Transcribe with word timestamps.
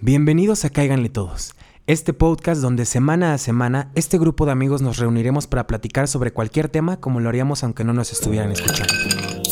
Bienvenidos 0.00 0.64
a 0.64 0.70
Cáiganle 0.70 1.08
Todos, 1.10 1.54
este 1.86 2.12
podcast 2.12 2.60
donde 2.62 2.86
semana 2.86 3.34
a 3.34 3.38
semana 3.38 3.90
este 3.94 4.18
grupo 4.18 4.46
de 4.46 4.52
amigos 4.52 4.80
nos 4.82 4.98
reuniremos 4.98 5.46
para 5.46 5.66
platicar 5.66 6.08
sobre 6.08 6.32
cualquier 6.32 6.68
tema 6.68 6.98
como 6.98 7.20
lo 7.20 7.28
haríamos 7.28 7.62
aunque 7.64 7.84
no 7.84 7.92
nos 7.92 8.12
estuvieran 8.12 8.50
escuchando. 8.52 8.92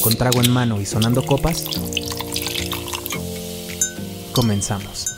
Con 0.02 0.16
trago 0.16 0.40
en 0.42 0.50
mano 0.50 0.80
y 0.80 0.86
sonando 0.86 1.24
copas, 1.26 1.64
comenzamos. 4.32 5.16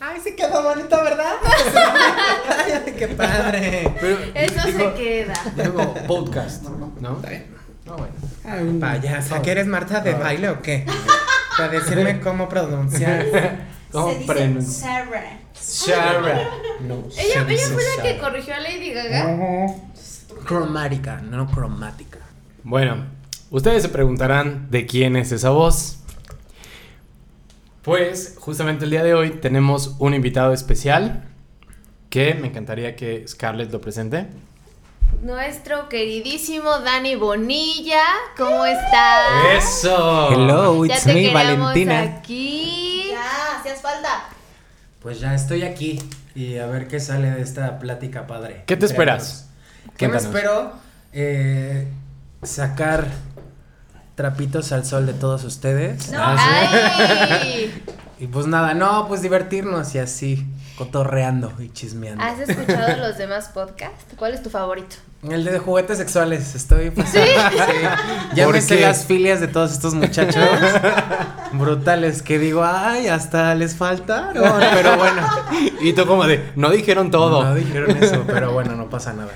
Ay, 0.00 0.20
sí 0.22 0.36
quedó 0.36 0.62
bonito, 0.62 0.96
¿verdad? 1.02 1.32
Ay, 2.86 2.92
qué 2.96 3.08
padre. 3.08 3.94
Pero, 4.00 4.18
Eso 4.34 4.66
digo- 4.66 4.78
se 4.78 4.94
queda. 4.94 5.34
Digo, 5.56 5.94
podcast, 6.06 6.62
¿no? 7.00 7.16
Está 7.16 7.28
bien. 7.30 7.46
No, 7.84 7.96
bueno. 7.96 8.14
Ay, 8.44 8.78
payasa, 8.80 9.42
¿que 9.42 9.50
eres 9.50 9.66
Marta 9.66 10.00
de 10.00 10.14
baile 10.14 10.50
o 10.50 10.62
qué? 10.62 10.86
Para 11.56 11.68
decirme 11.70 12.20
cómo 12.22 12.48
pronunciar. 12.48 13.26
¿Cómo 13.94 14.08
Se 14.12 14.18
dice 14.18 14.32
pronuncia? 14.32 14.82
Sarah. 14.82 15.40
Shara. 15.54 16.50
No. 16.80 17.04
Ella, 17.16 17.46
Se 17.46 17.52
ella 17.54 17.68
fue 17.72 17.82
la 17.96 18.02
que 18.02 18.18
corrigió 18.18 18.54
a 18.54 18.58
Lady 18.58 18.90
Gaga. 18.92 19.68
Cromática, 20.44 21.20
no 21.22 21.46
cromática. 21.50 22.18
Bueno, 22.64 23.06
ustedes 23.50 23.82
se 23.82 23.88
preguntarán 23.88 24.68
de 24.70 24.84
quién 24.86 25.14
es 25.14 25.30
esa 25.30 25.50
voz. 25.50 25.98
Pues 27.82 28.34
justamente 28.40 28.84
el 28.84 28.90
día 28.90 29.04
de 29.04 29.14
hoy 29.14 29.30
tenemos 29.30 29.94
un 30.00 30.12
invitado 30.14 30.52
especial 30.52 31.24
que 32.10 32.34
me 32.34 32.48
encantaría 32.48 32.96
que 32.96 33.26
Scarlett 33.28 33.70
lo 33.70 33.80
presente. 33.80 34.26
Nuestro 35.22 35.88
queridísimo 35.88 36.80
Dani 36.80 37.14
Bonilla. 37.14 38.02
¿Cómo 38.36 38.66
estás? 38.66 39.44
¡Eso! 39.56 40.30
Hello, 40.32 40.84
Ya 40.84 40.94
it's 40.94 41.04
te 41.04 41.14
me, 41.14 41.32
Valentina. 41.32 42.00
aquí. 42.02 42.93
Hacías 43.64 43.80
falta. 43.80 44.24
Pues 45.00 45.20
ya 45.20 45.32
estoy 45.34 45.62
aquí 45.62 45.98
y 46.34 46.58
a 46.58 46.66
ver 46.66 46.86
qué 46.86 47.00
sale 47.00 47.30
de 47.30 47.40
esta 47.40 47.78
plática 47.78 48.26
padre. 48.26 48.62
¿Qué 48.66 48.76
te 48.76 48.84
esperas? 48.84 49.48
¿Qué 49.96 50.06
me 50.06 50.18
espero? 50.18 50.74
Eh, 51.14 51.88
sacar 52.42 53.06
trapitos 54.16 54.70
al 54.70 54.84
sol 54.84 55.06
de 55.06 55.14
todos 55.14 55.44
ustedes. 55.44 56.10
No. 56.10 56.18
Ay, 56.22 57.82
Y 58.20 58.26
pues 58.26 58.46
nada, 58.46 58.74
no, 58.74 59.08
pues 59.08 59.22
divertirnos 59.22 59.94
y 59.94 59.98
así, 59.98 60.46
cotorreando 60.76 61.52
y 61.60 61.70
chismeando. 61.70 62.22
¿has 62.22 62.40
escuchado 62.40 62.96
los 63.08 63.18
demás 63.18 63.48
podcasts? 63.48 64.04
¿Cuál 64.16 64.34
es 64.34 64.42
tu 64.42 64.50
favorito? 64.50 64.96
El 65.28 65.44
de 65.44 65.58
juguetes 65.58 65.96
sexuales, 65.96 66.54
estoy 66.54 66.90
pues, 66.90 67.08
¿Sí? 67.08 67.18
Ya 68.34 68.44
¿Por 68.44 68.54
me 68.54 68.60
sé 68.60 68.80
las 68.80 69.06
filias 69.06 69.40
de 69.40 69.48
todos 69.48 69.72
estos 69.72 69.94
muchachos 69.94 70.44
brutales 71.52 72.20
que 72.20 72.38
digo, 72.38 72.62
ay, 72.62 73.06
hasta 73.06 73.54
les 73.54 73.74
faltaron, 73.74 74.44
pero 74.74 74.96
bueno. 74.98 75.22
Y 75.80 75.94
tú 75.94 76.06
como 76.06 76.26
de, 76.26 76.52
no 76.56 76.70
dijeron 76.70 77.10
todo. 77.10 77.42
No 77.42 77.54
dijeron 77.54 77.96
eso, 77.96 78.24
pero 78.26 78.52
bueno, 78.52 78.74
no 78.74 78.90
pasa 78.90 79.14
nada. 79.14 79.32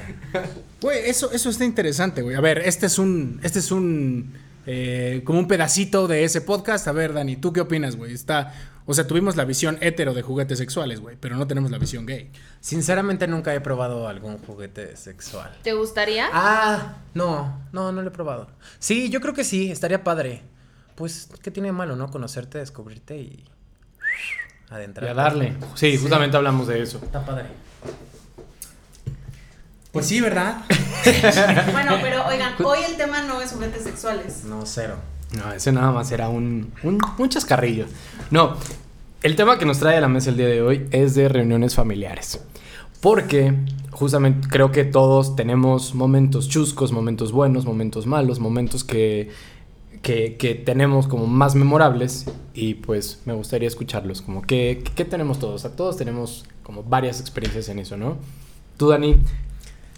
Güey, 0.80 1.08
eso, 1.08 1.32
eso 1.32 1.50
está 1.50 1.64
interesante, 1.64 2.22
güey. 2.22 2.36
A 2.36 2.40
ver, 2.40 2.58
este 2.58 2.86
es 2.86 2.98
un. 2.98 3.40
Este 3.42 3.58
es 3.58 3.72
un. 3.72 4.34
Eh, 4.70 5.22
como 5.24 5.38
un 5.38 5.48
pedacito 5.48 6.06
de 6.08 6.24
ese 6.24 6.42
podcast. 6.42 6.86
A 6.88 6.92
ver, 6.92 7.14
Dani, 7.14 7.36
¿tú 7.36 7.54
qué 7.54 7.62
opinas, 7.62 7.96
güey? 7.96 8.12
Está. 8.12 8.52
O 8.84 8.92
sea, 8.92 9.06
tuvimos 9.06 9.34
la 9.34 9.44
visión 9.46 9.78
hetero 9.80 10.12
de 10.12 10.20
juguetes 10.20 10.58
sexuales, 10.58 11.00
güey, 11.00 11.16
pero 11.18 11.36
no 11.36 11.46
tenemos 11.46 11.70
la 11.70 11.78
visión 11.78 12.04
gay. 12.04 12.30
Sinceramente 12.60 13.26
nunca 13.26 13.54
he 13.54 13.60
probado 13.62 14.08
algún 14.08 14.36
juguete 14.38 14.94
sexual. 14.96 15.56
¿Te 15.62 15.72
gustaría? 15.72 16.28
Ah, 16.32 16.96
no, 17.14 17.62
no, 17.72 17.92
no 17.92 18.02
lo 18.02 18.08
he 18.08 18.10
probado. 18.10 18.48
Sí, 18.78 19.08
yo 19.08 19.20
creo 19.22 19.32
que 19.32 19.44
sí, 19.44 19.70
estaría 19.70 20.04
padre. 20.04 20.42
Pues, 20.96 21.28
¿qué 21.42 21.50
tiene 21.50 21.68
de 21.68 21.72
malo, 21.72 21.96
no? 21.96 22.10
Conocerte, 22.10 22.58
descubrirte 22.58 23.16
y 23.16 23.44
Y 24.70 24.74
adentrar. 24.74 25.10
a 25.10 25.14
darle. 25.14 25.54
Sí, 25.74 25.96
justamente 25.96 26.36
hablamos 26.36 26.66
de 26.68 26.82
eso. 26.82 26.98
Está 27.02 27.24
padre. 27.24 27.46
Pues 29.92 30.06
sí, 30.06 30.20
¿verdad? 30.20 30.62
Bueno, 31.72 31.96
pero 32.02 32.26
oigan, 32.26 32.52
hoy 32.62 32.78
el 32.86 32.96
tema 32.96 33.22
no 33.22 33.40
es 33.40 33.52
juguetes 33.52 33.84
sexuales. 33.84 34.44
No, 34.44 34.66
cero. 34.66 34.96
No, 35.36 35.52
ese 35.52 35.72
nada 35.72 35.92
más 35.92 36.10
era 36.10 36.28
un, 36.28 36.72
un, 36.82 36.98
un 37.16 37.28
chascarrillo. 37.28 37.86
No, 38.30 38.56
el 39.22 39.36
tema 39.36 39.58
que 39.58 39.64
nos 39.64 39.78
trae 39.78 39.96
a 39.96 40.00
la 40.00 40.08
mesa 40.08 40.30
el 40.30 40.36
día 40.36 40.48
de 40.48 40.60
hoy 40.60 40.86
es 40.90 41.14
de 41.14 41.28
reuniones 41.28 41.74
familiares. 41.74 42.40
Porque 43.00 43.54
justamente 43.90 44.48
creo 44.48 44.72
que 44.72 44.84
todos 44.84 45.36
tenemos 45.36 45.94
momentos 45.94 46.48
chuscos, 46.48 46.92
momentos 46.92 47.32
buenos, 47.32 47.64
momentos 47.64 48.06
malos, 48.06 48.40
momentos 48.40 48.84
que, 48.84 49.30
que, 50.02 50.36
que 50.36 50.54
tenemos 50.54 51.06
como 51.06 51.26
más 51.26 51.54
memorables 51.54 52.26
y 52.54 52.74
pues 52.74 53.22
me 53.24 53.34
gustaría 53.34 53.68
escucharlos. 53.68 54.20
Como 54.20 54.42
que, 54.42 54.82
¿qué 54.94 55.04
tenemos 55.04 55.38
todos? 55.38 55.54
O 55.54 55.58
sea, 55.58 55.76
todos 55.76 55.96
tenemos 55.96 56.44
como 56.62 56.82
varias 56.82 57.20
experiencias 57.20 57.68
en 57.68 57.78
eso, 57.78 57.96
¿no? 57.96 58.18
Tú, 58.76 58.88
Dani, 58.88 59.16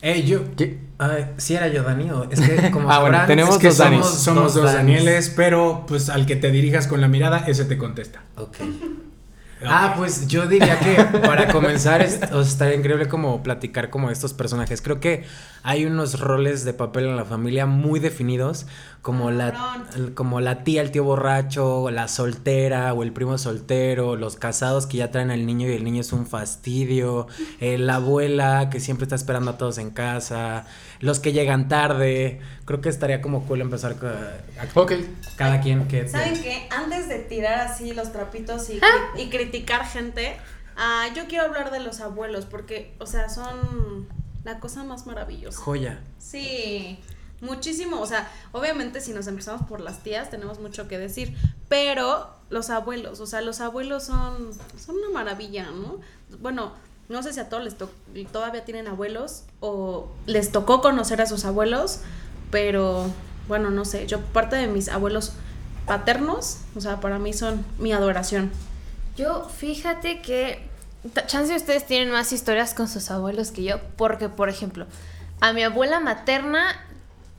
Eh, 0.02 0.22
yo. 0.24 0.40
¿qué? 0.56 0.78
Ay, 0.98 1.26
sí 1.38 1.54
era 1.54 1.68
yo, 1.68 1.82
Dani, 1.82 2.10
es 2.30 2.40
que 2.40 2.70
como 2.72 2.90
Ah, 2.90 3.00
bueno, 3.00 3.18
tenemos 3.26 3.54
es 3.56 3.60
que 3.60 3.68
dos 3.68 3.78
Danis. 3.78 4.00
somos, 4.06 4.20
Somos 4.22 4.54
dos 4.54 4.64
Danis. 4.72 4.96
Danieles, 4.98 5.30
pero 5.36 5.84
pues 5.86 6.08
al 6.10 6.26
que 6.26 6.36
te 6.36 6.50
dirijas 6.50 6.86
con 6.86 7.00
la 7.00 7.08
mirada, 7.08 7.44
ese 7.46 7.64
te 7.64 7.76
contesta. 7.78 8.22
Ok. 8.36 8.56
Ah, 9.62 9.92
pues 9.96 10.26
yo 10.26 10.46
diría 10.46 10.78
que 10.78 11.18
para 11.20 11.48
comenzar 11.52 12.00
es- 12.00 12.18
o 12.32 12.42
sea, 12.42 12.50
estaría 12.52 12.76
increíble 12.76 13.08
como 13.08 13.42
platicar 13.42 13.90
como 13.90 14.10
estos 14.10 14.32
personajes. 14.32 14.80
Creo 14.80 15.00
que 15.00 15.24
hay 15.62 15.84
unos 15.84 16.18
roles 16.20 16.64
de 16.64 16.72
papel 16.72 17.04
en 17.06 17.16
la 17.16 17.24
familia 17.24 17.66
muy 17.66 18.00
definidos, 18.00 18.66
como 19.02 19.30
la, 19.30 19.84
como 20.14 20.40
la 20.40 20.62
tía, 20.62 20.82
el 20.82 20.90
tío 20.90 21.04
borracho, 21.04 21.90
la 21.90 22.06
soltera 22.08 22.92
o 22.92 23.02
el 23.02 23.12
primo 23.12 23.38
soltero, 23.38 24.16
los 24.16 24.36
casados 24.36 24.86
que 24.86 24.98
ya 24.98 25.10
traen 25.10 25.30
al 25.30 25.46
niño 25.46 25.68
y 25.68 25.72
el 25.72 25.84
niño 25.84 26.00
es 26.02 26.12
un 26.12 26.26
fastidio, 26.26 27.26
eh, 27.60 27.78
la 27.78 27.96
abuela 27.96 28.68
que 28.70 28.78
siempre 28.80 29.04
está 29.04 29.14
esperando 29.16 29.52
a 29.52 29.58
todos 29.58 29.78
en 29.78 29.90
casa, 29.90 30.66
los 31.00 31.18
que 31.18 31.32
llegan 31.32 31.68
tarde. 31.68 32.40
Creo 32.66 32.80
que 32.80 32.88
estaría 32.90 33.20
como 33.22 33.44
cool 33.46 33.62
empezar 33.62 33.96
a- 34.02 34.78
Ok. 34.78 34.92
cada 35.36 35.60
quien 35.60 35.88
que... 35.88 36.06
¿Saben 36.08 36.40
qué? 36.42 36.68
Antes 36.70 37.08
de 37.08 37.18
tirar 37.20 37.60
así 37.68 37.92
los 37.94 38.12
trapitos 38.12 38.68
y, 38.70 38.78
Ah. 38.82 39.18
y 39.18 39.30
criticar 39.30 39.86
gente, 39.86 40.36
ah, 40.76 41.06
yo 41.16 41.24
quiero 41.26 41.44
hablar 41.46 41.70
de 41.70 41.80
los 41.80 42.00
abuelos 42.00 42.44
porque, 42.44 42.94
o 42.98 43.06
sea, 43.06 43.28
son 43.30 44.08
la 44.44 44.58
cosa 44.60 44.84
más 44.84 45.06
maravillosa. 45.06 45.60
Joya. 45.60 46.00
Sí, 46.18 46.98
muchísimo. 47.40 48.00
O 48.00 48.06
sea, 48.06 48.30
obviamente 48.52 49.00
si 49.00 49.12
nos 49.12 49.26
empezamos 49.26 49.62
por 49.68 49.80
las 49.80 50.02
tías 50.02 50.30
tenemos 50.30 50.60
mucho 50.60 50.88
que 50.88 50.98
decir, 50.98 51.36
pero 51.68 52.30
los 52.50 52.70
abuelos, 52.70 53.20
o 53.20 53.26
sea, 53.26 53.40
los 53.42 53.60
abuelos 53.60 54.04
son, 54.04 54.50
son 54.78 54.96
una 54.96 55.10
maravilla, 55.10 55.70
¿no? 55.70 56.00
Bueno, 56.40 56.72
no 57.08 57.22
sé 57.22 57.32
si 57.32 57.40
a 57.40 57.48
todos 57.48 57.64
les 57.64 57.76
to- 57.76 57.90
todavía 58.32 58.64
tienen 58.64 58.86
abuelos 58.88 59.44
o 59.60 60.08
les 60.26 60.52
tocó 60.52 60.80
conocer 60.80 61.20
a 61.20 61.26
sus 61.26 61.44
abuelos, 61.44 62.00
pero 62.50 63.06
bueno, 63.48 63.70
no 63.70 63.84
sé, 63.84 64.06
yo 64.06 64.20
parte 64.20 64.56
de 64.56 64.66
mis 64.68 64.88
abuelos 64.88 65.32
paternos, 65.86 66.58
o 66.76 66.80
sea, 66.80 67.00
para 67.00 67.18
mí 67.18 67.32
son 67.32 67.64
mi 67.78 67.92
adoración. 67.92 68.50
Yo, 69.16 69.48
fíjate 69.48 70.22
que. 70.22 70.69
Chance 71.26 71.56
ustedes 71.56 71.86
tienen 71.86 72.10
más 72.10 72.32
historias 72.32 72.74
con 72.74 72.88
sus 72.88 73.10
abuelos 73.10 73.50
que 73.50 73.62
yo. 73.62 73.76
Porque, 73.96 74.28
por 74.28 74.48
ejemplo, 74.48 74.86
a 75.40 75.52
mi 75.52 75.62
abuela 75.62 76.00
materna. 76.00 76.76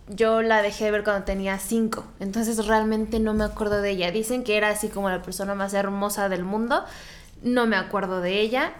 Yo 0.07 0.41
la 0.41 0.61
dejé 0.61 0.85
de 0.85 0.91
ver 0.91 1.03
cuando 1.03 1.23
tenía 1.23 1.57
cinco. 1.57 2.03
Entonces 2.19 2.65
realmente 2.65 3.19
no 3.19 3.33
me 3.33 3.45
acuerdo 3.45 3.81
de 3.81 3.91
ella. 3.91 4.11
Dicen 4.11 4.43
que 4.43 4.57
era 4.57 4.69
así 4.69 4.89
como 4.89 5.09
la 5.09 5.21
persona 5.21 5.55
más 5.55 5.73
hermosa 5.73 6.27
del 6.27 6.43
mundo. 6.43 6.83
No 7.43 7.65
me 7.65 7.77
acuerdo 7.77 8.19
de 8.19 8.41
ella. 8.41 8.73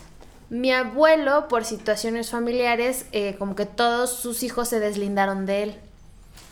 Mi 0.49 0.73
abuelo, 0.73 1.47
por 1.47 1.63
situaciones 1.63 2.31
familiares, 2.31 3.05
eh, 3.13 3.37
como 3.39 3.55
que 3.55 3.65
todos 3.65 4.11
sus 4.11 4.43
hijos 4.43 4.67
se 4.67 4.81
deslindaron 4.81 5.45
de 5.45 5.63
él. 5.63 5.75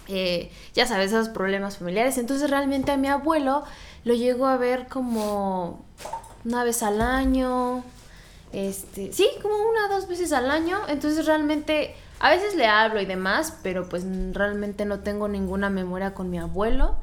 Eh, 0.08 0.50
ya 0.74 0.88
sabes, 0.88 1.12
esos 1.12 1.28
problemas 1.28 1.78
familiares. 1.78 2.18
Entonces 2.18 2.50
realmente 2.50 2.92
a 2.92 2.98
mi 2.98 3.10
abuelo 3.10 3.66
lo 4.06 4.14
llego 4.14 4.48
a 4.48 4.56
ver 4.56 4.88
como 4.88 5.84
una 6.46 6.64
vez 6.64 6.84
al 6.84 7.02
año. 7.02 7.84
Este, 8.52 9.14
sí, 9.14 9.30
como 9.42 9.56
una 9.56 9.86
o 9.86 9.90
dos 9.90 10.08
veces 10.08 10.32
al 10.34 10.50
año. 10.50 10.80
Entonces 10.88 11.26
realmente 11.26 11.96
a 12.20 12.30
veces 12.30 12.56
le 12.56 12.68
hablo 12.68 13.00
y 13.00 13.06
demás, 13.06 13.54
pero 13.64 13.88
pues 13.88 14.04
realmente 14.34 14.86
no 14.86 15.00
tengo 15.00 15.28
ninguna 15.28 15.70
memoria 15.70 16.14
con 16.14 16.30
mi 16.30 16.40
abuelo 16.40 16.96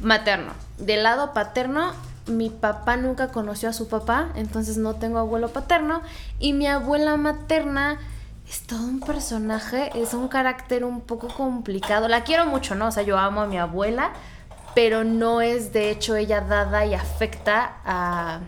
materno. 0.00 0.52
Del 0.78 1.02
lado 1.02 1.32
paterno, 1.32 1.92
mi 2.26 2.50
papá 2.50 2.96
nunca 2.96 3.28
conoció 3.28 3.68
a 3.68 3.72
su 3.72 3.88
papá, 3.88 4.30
entonces 4.36 4.76
no 4.76 4.94
tengo 4.94 5.18
abuelo 5.18 5.48
paterno. 5.48 6.02
Y 6.38 6.52
mi 6.52 6.66
abuela 6.66 7.16
materna 7.16 7.98
es 8.48 8.62
todo 8.62 8.80
un 8.80 9.00
personaje, 9.00 9.90
es 9.94 10.14
un 10.14 10.28
carácter 10.28 10.84
un 10.84 11.00
poco 11.00 11.28
complicado. 11.28 12.08
La 12.08 12.24
quiero 12.24 12.46
mucho, 12.46 12.74
¿no? 12.74 12.88
O 12.88 12.90
sea, 12.90 13.02
yo 13.02 13.18
amo 13.18 13.42
a 13.42 13.46
mi 13.46 13.58
abuela, 13.58 14.12
pero 14.74 15.04
no 15.04 15.42
es 15.42 15.72
de 15.72 15.90
hecho 15.90 16.16
ella 16.16 16.40
dada 16.40 16.86
y 16.86 16.94
afecta 16.94 17.76
a, 17.84 18.40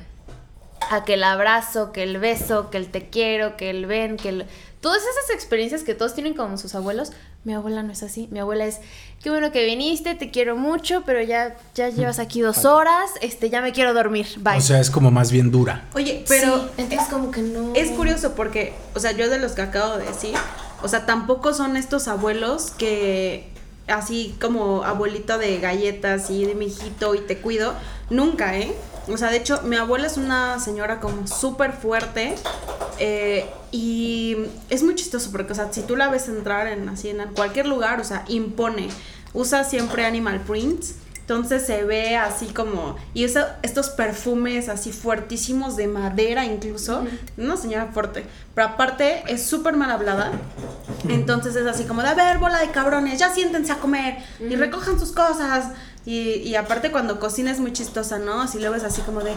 a 0.90 1.04
que 1.04 1.14
el 1.14 1.22
abrazo, 1.24 1.92
que 1.92 2.02
el 2.02 2.18
beso, 2.18 2.68
que 2.70 2.76
el 2.76 2.88
te 2.88 3.08
quiero, 3.08 3.56
que 3.56 3.70
el 3.70 3.86
ven, 3.86 4.16
que 4.16 4.28
el... 4.28 4.46
todas 4.80 5.00
esas 5.00 5.30
experiencias 5.34 5.82
que 5.84 5.94
todos 5.94 6.14
tienen 6.14 6.34
con 6.34 6.58
sus 6.58 6.74
abuelos, 6.74 7.12
mi 7.44 7.54
abuela 7.54 7.82
no 7.82 7.92
es 7.92 8.02
así. 8.02 8.28
Mi 8.32 8.40
abuela 8.40 8.66
es, 8.66 8.80
qué 9.22 9.30
bueno 9.30 9.50
que 9.52 9.64
viniste, 9.64 10.14
te 10.14 10.30
quiero 10.30 10.56
mucho, 10.56 11.02
pero 11.06 11.22
ya, 11.22 11.56
ya 11.74 11.88
llevas 11.88 12.18
aquí 12.18 12.40
dos 12.40 12.64
horas, 12.64 13.10
este, 13.22 13.48
ya 13.50 13.62
me 13.62 13.72
quiero 13.72 13.94
dormir, 13.94 14.26
bye. 14.40 14.58
O 14.58 14.60
sea, 14.60 14.80
es 14.80 14.90
como 14.90 15.10
más 15.10 15.30
bien 15.30 15.50
dura. 15.50 15.84
Oye, 15.94 16.24
pero 16.28 16.56
Sí, 16.58 16.68
entonces 16.78 17.08
como 17.08 17.30
que 17.30 17.40
no. 17.42 17.72
es 17.74 17.90
curioso 17.92 18.34
porque, 18.34 18.74
o 18.94 19.00
sea, 19.00 19.12
yo 19.12 19.30
de 19.30 19.38
los 19.38 19.52
que 19.52 19.62
acabo 19.62 19.96
de 19.96 20.04
decir, 20.06 20.34
o 20.82 20.88
sea, 20.88 21.06
tampoco 21.06 21.54
son 21.54 21.76
estos 21.76 22.08
abuelos 22.08 22.72
que 22.72 23.48
así 23.86 24.36
como 24.40 24.82
abuelito 24.84 25.38
de 25.38 25.58
galletas 25.60 26.30
y 26.30 26.44
de 26.44 26.54
mi 26.54 26.66
hijito 26.66 27.14
y 27.14 27.20
te 27.20 27.38
cuido, 27.38 27.74
nunca, 28.10 28.56
¿eh? 28.58 28.72
O 29.08 29.16
sea, 29.16 29.30
de 29.30 29.38
hecho, 29.38 29.62
mi 29.62 29.76
abuela 29.76 30.06
es 30.06 30.16
una 30.16 30.60
señora 30.60 31.00
como 31.00 31.26
súper 31.26 31.72
fuerte 31.72 32.34
eh, 32.98 33.48
y 33.72 34.36
es 34.68 34.82
muy 34.82 34.94
chistoso 34.94 35.30
porque, 35.32 35.52
o 35.52 35.56
sea, 35.56 35.72
si 35.72 35.82
tú 35.82 35.96
la 35.96 36.08
ves 36.08 36.28
entrar 36.28 36.66
en 36.66 36.88
así 36.88 37.08
en 37.08 37.18
cualquier 37.34 37.66
lugar, 37.66 38.00
o 38.00 38.04
sea, 38.04 38.24
impone, 38.28 38.88
usa 39.32 39.64
siempre 39.64 40.04
animal 40.04 40.40
prints. 40.40 40.94
Entonces 41.30 41.64
se 41.64 41.84
ve 41.84 42.16
así 42.16 42.46
como. 42.46 42.96
Y 43.14 43.22
estos 43.22 43.90
perfumes 43.90 44.68
así 44.68 44.90
fuertísimos 44.90 45.76
de 45.76 45.86
madera, 45.86 46.44
incluso. 46.44 47.04
Una 47.36 47.56
señora 47.56 47.86
fuerte. 47.92 48.26
Pero 48.52 48.66
aparte 48.66 49.22
es 49.28 49.46
súper 49.46 49.76
mal 49.76 49.92
hablada. 49.92 50.32
Entonces 51.08 51.54
es 51.54 51.68
así 51.68 51.84
como 51.84 52.02
de: 52.02 52.08
a 52.08 52.14
ver, 52.14 52.38
bola 52.38 52.58
de 52.58 52.72
cabrones, 52.72 53.20
ya 53.20 53.32
siéntense 53.32 53.70
a 53.70 53.76
comer. 53.76 54.18
Y 54.40 54.56
recojan 54.56 54.98
sus 54.98 55.12
cosas. 55.12 55.66
Y, 56.06 56.36
y 56.36 56.54
aparte 56.54 56.90
cuando 56.90 57.20
cocina 57.20 57.50
es 57.50 57.60
muy 57.60 57.72
chistosa, 57.72 58.18
¿no? 58.18 58.48
Si 58.48 58.58
lo 58.58 58.70
ves 58.70 58.84
así 58.84 59.02
como 59.02 59.20
de, 59.20 59.32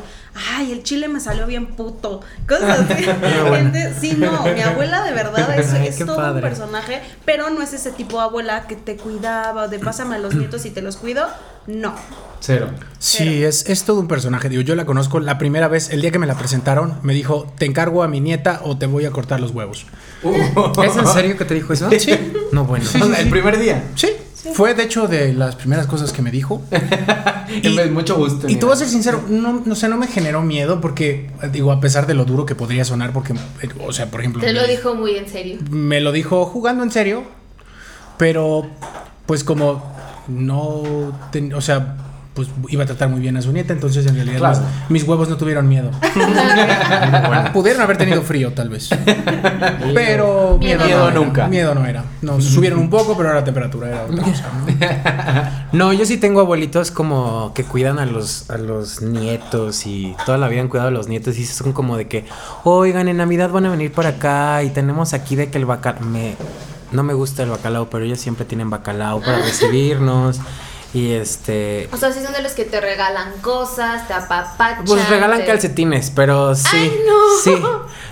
ay, 0.51 0.71
el 0.71 0.83
chile 0.83 1.09
me 1.09 1.19
salió 1.19 1.45
bien 1.45 1.75
puto. 1.75 2.21
Cosas 2.47 2.79
así. 2.89 3.03
Gente, 3.03 3.93
sí, 3.99 4.15
no, 4.17 4.43
mi 4.43 4.61
abuela 4.61 5.03
de 5.03 5.11
verdad 5.11 5.59
es, 5.59 5.73
Ay, 5.73 5.87
es 5.87 5.97
todo 5.97 6.33
un 6.33 6.41
personaje, 6.41 7.01
pero 7.25 7.49
no 7.49 7.61
es 7.61 7.73
ese 7.73 7.91
tipo 7.91 8.17
de 8.17 8.23
abuela 8.23 8.65
que 8.67 8.75
te 8.75 8.95
cuidaba, 8.95 9.63
o 9.63 9.67
de 9.67 9.79
pásame 9.79 10.15
a 10.15 10.19
los 10.19 10.35
nietos 10.35 10.65
y 10.65 10.71
te 10.71 10.81
los 10.81 10.97
cuido. 10.97 11.27
No. 11.67 11.95
Cero. 12.39 12.69
Sí, 12.99 13.43
es, 13.43 13.69
es 13.69 13.83
todo 13.83 13.99
un 14.01 14.07
personaje. 14.07 14.49
Digo, 14.49 14.61
yo 14.61 14.75
la 14.75 14.85
conozco 14.85 15.19
la 15.21 15.37
primera 15.37 15.69
vez, 15.69 15.89
el 15.91 16.01
día 16.01 16.11
que 16.11 16.19
me 16.19 16.27
la 16.27 16.35
presentaron, 16.35 16.97
me 17.01 17.13
dijo, 17.13 17.47
te 17.57 17.65
encargo 17.65 18.03
a 18.03 18.07
mi 18.07 18.19
nieta 18.19 18.61
o 18.63 18.77
te 18.77 18.85
voy 18.85 19.05
a 19.05 19.11
cortar 19.11 19.39
los 19.39 19.51
huevos. 19.51 19.85
¿Es 20.83 20.97
en 20.97 21.07
serio 21.07 21.37
que 21.37 21.45
te 21.45 21.53
dijo 21.53 21.73
eso? 21.73 21.89
Sí. 21.99 22.33
No, 22.51 22.65
bueno. 22.65 22.85
El 23.17 23.29
primer 23.29 23.57
día. 23.57 23.83
Sí. 23.95 24.09
Fue 24.53 24.73
de 24.73 24.83
hecho 24.83 25.07
de 25.07 25.33
las 25.33 25.55
primeras 25.55 25.87
cosas 25.87 26.11
que 26.11 26.21
me 26.21 26.31
dijo. 26.31 26.61
Y, 27.61 27.69
mucho 27.89 28.15
gusto. 28.15 28.47
Y 28.49 28.55
te 28.55 28.65
voy 28.65 28.73
a 28.73 28.77
ser 28.77 28.87
sincero, 28.87 29.23
no, 29.27 29.61
no 29.63 29.75
sé, 29.75 29.87
no 29.87 29.97
me 29.97 30.07
generó 30.07 30.41
miedo 30.41 30.81
porque, 30.81 31.29
digo, 31.51 31.71
a 31.71 31.79
pesar 31.79 32.07
de 32.07 32.13
lo 32.15 32.25
duro 32.25 32.45
que 32.45 32.55
podría 32.55 32.83
sonar, 32.85 33.11
porque, 33.13 33.33
o 33.85 33.91
sea, 33.93 34.09
por 34.09 34.21
ejemplo, 34.21 34.41
Te 34.41 34.53
lo 34.53 34.61
me- 34.61 34.67
dijo 34.69 34.95
muy 34.95 35.17
en 35.17 35.27
serio. 35.27 35.57
me 35.69 35.99
lo 36.01 36.11
dijo 36.13 36.45
jugando 36.45 36.83
en 36.83 36.89
serio, 36.89 37.23
pero 38.17 38.65
pues 39.25 39.43
como 39.43 39.83
no, 40.27 40.83
ten- 41.31 41.53
o 41.53 41.61
sea, 41.61 41.95
pues 42.33 42.47
iba 42.69 42.83
a 42.83 42.85
tratar 42.87 43.09
muy 43.09 43.19
bien 43.19 43.37
a 43.37 43.41
su 43.41 43.51
nieta, 43.51 43.73
entonces 43.73 44.05
en 44.07 44.15
realidad 44.15 44.39
Claro. 44.39 44.59
mis, 44.89 45.01
mis 45.01 45.07
huevos 45.09 45.29
no 45.29 45.37
tuvieron 45.37 45.67
miedo. 45.67 45.91
Pudieron 47.53 47.81
haber 47.81 47.97
tenido 47.97 48.21
frío 48.23 48.53
tal 48.53 48.69
vez, 48.69 48.89
pero 49.93 50.57
Miedo 50.59 50.79
no. 50.79 50.85
era. 51.07 51.11
nunca. 51.11 51.47
Miedo 51.47 51.75
no 51.75 51.85
era. 51.85 52.03
No, 52.21 52.41
subieron 52.41 52.79
un 52.79 52.89
poco, 52.89 53.15
pero 53.15 53.29
ahora 53.29 53.41
la 53.41 53.45
temperatura 53.45 53.87
era 53.89 54.03
otra 54.05 54.23
cosa. 54.23 54.45
¿no? 54.55 55.53
No, 55.73 55.91
yo 55.91 56.05
sí 56.05 56.17
tengo 56.17 56.39
abuelitos 56.41 56.91
como 56.91 57.51
que 57.55 57.63
cuidan 57.63 57.97
a 57.97 58.05
los, 58.05 58.47
a 58.51 58.57
los 58.57 59.01
nietos 59.01 59.87
y 59.87 60.15
toda 60.23 60.37
la 60.37 60.47
vida 60.47 60.61
han 60.61 60.67
cuidado 60.67 60.89
a 60.89 60.91
los 60.91 61.07
nietos 61.07 61.37
y 61.39 61.45
son 61.45 61.73
como 61.73 61.97
de 61.97 62.07
que, 62.07 62.25
oigan, 62.63 63.07
en 63.07 63.17
Navidad 63.17 63.49
van 63.49 63.65
a 63.65 63.71
venir 63.71 63.91
por 63.91 64.05
acá 64.05 64.61
y 64.63 64.69
tenemos 64.69 65.13
aquí 65.13 65.35
de 65.35 65.49
que 65.49 65.57
el 65.57 65.65
bacalao, 65.65 66.01
me, 66.05 66.35
no 66.91 67.01
me 67.01 67.13
gusta 67.15 67.41
el 67.41 67.49
bacalao, 67.49 67.89
pero 67.89 68.05
ellos 68.05 68.19
siempre 68.19 68.45
tienen 68.45 68.69
bacalao 68.69 69.19
para 69.21 69.37
recibirnos 69.39 70.39
y 70.93 71.11
este, 71.13 71.89
O 71.91 71.97
sea, 71.97 72.11
sí 72.11 72.19
son 72.23 72.33
de 72.33 72.41
los 72.43 72.51
que 72.51 72.65
te 72.65 72.79
regalan 72.79 73.31
cosas, 73.41 74.07
te 74.07 74.13
apapachan. 74.13 74.85
pues 74.85 75.09
regalan 75.09 75.39
te- 75.39 75.45
calcetines, 75.45 76.11
pero 76.11 76.53
sí, 76.55 76.67
¡Ay, 76.71 76.91
no! 77.07 77.41
sí, 77.43 77.63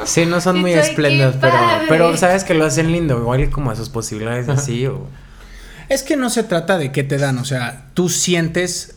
sí, 0.05 0.25
no 0.25 0.41
son 0.41 0.59
muy 0.61 0.73
espléndidos, 0.73 1.35
pero, 1.39 1.55
pero 1.87 2.17
sabes 2.17 2.43
que 2.43 2.53
lo 2.55 2.65
hacen 2.65 2.91
lindo, 2.91 3.17
igual 3.19 3.49
como 3.51 3.69
a 3.71 3.75
sus 3.75 3.89
posibilidades 3.89 4.49
así 4.49 4.87
o... 4.87 5.07
Es 5.89 6.03
que 6.03 6.15
no 6.15 6.29
se 6.29 6.43
trata 6.43 6.77
de 6.77 6.91
qué 6.91 7.03
te 7.03 7.17
dan, 7.17 7.37
o 7.37 7.45
sea, 7.45 7.87
tú 7.93 8.07
sientes 8.09 8.95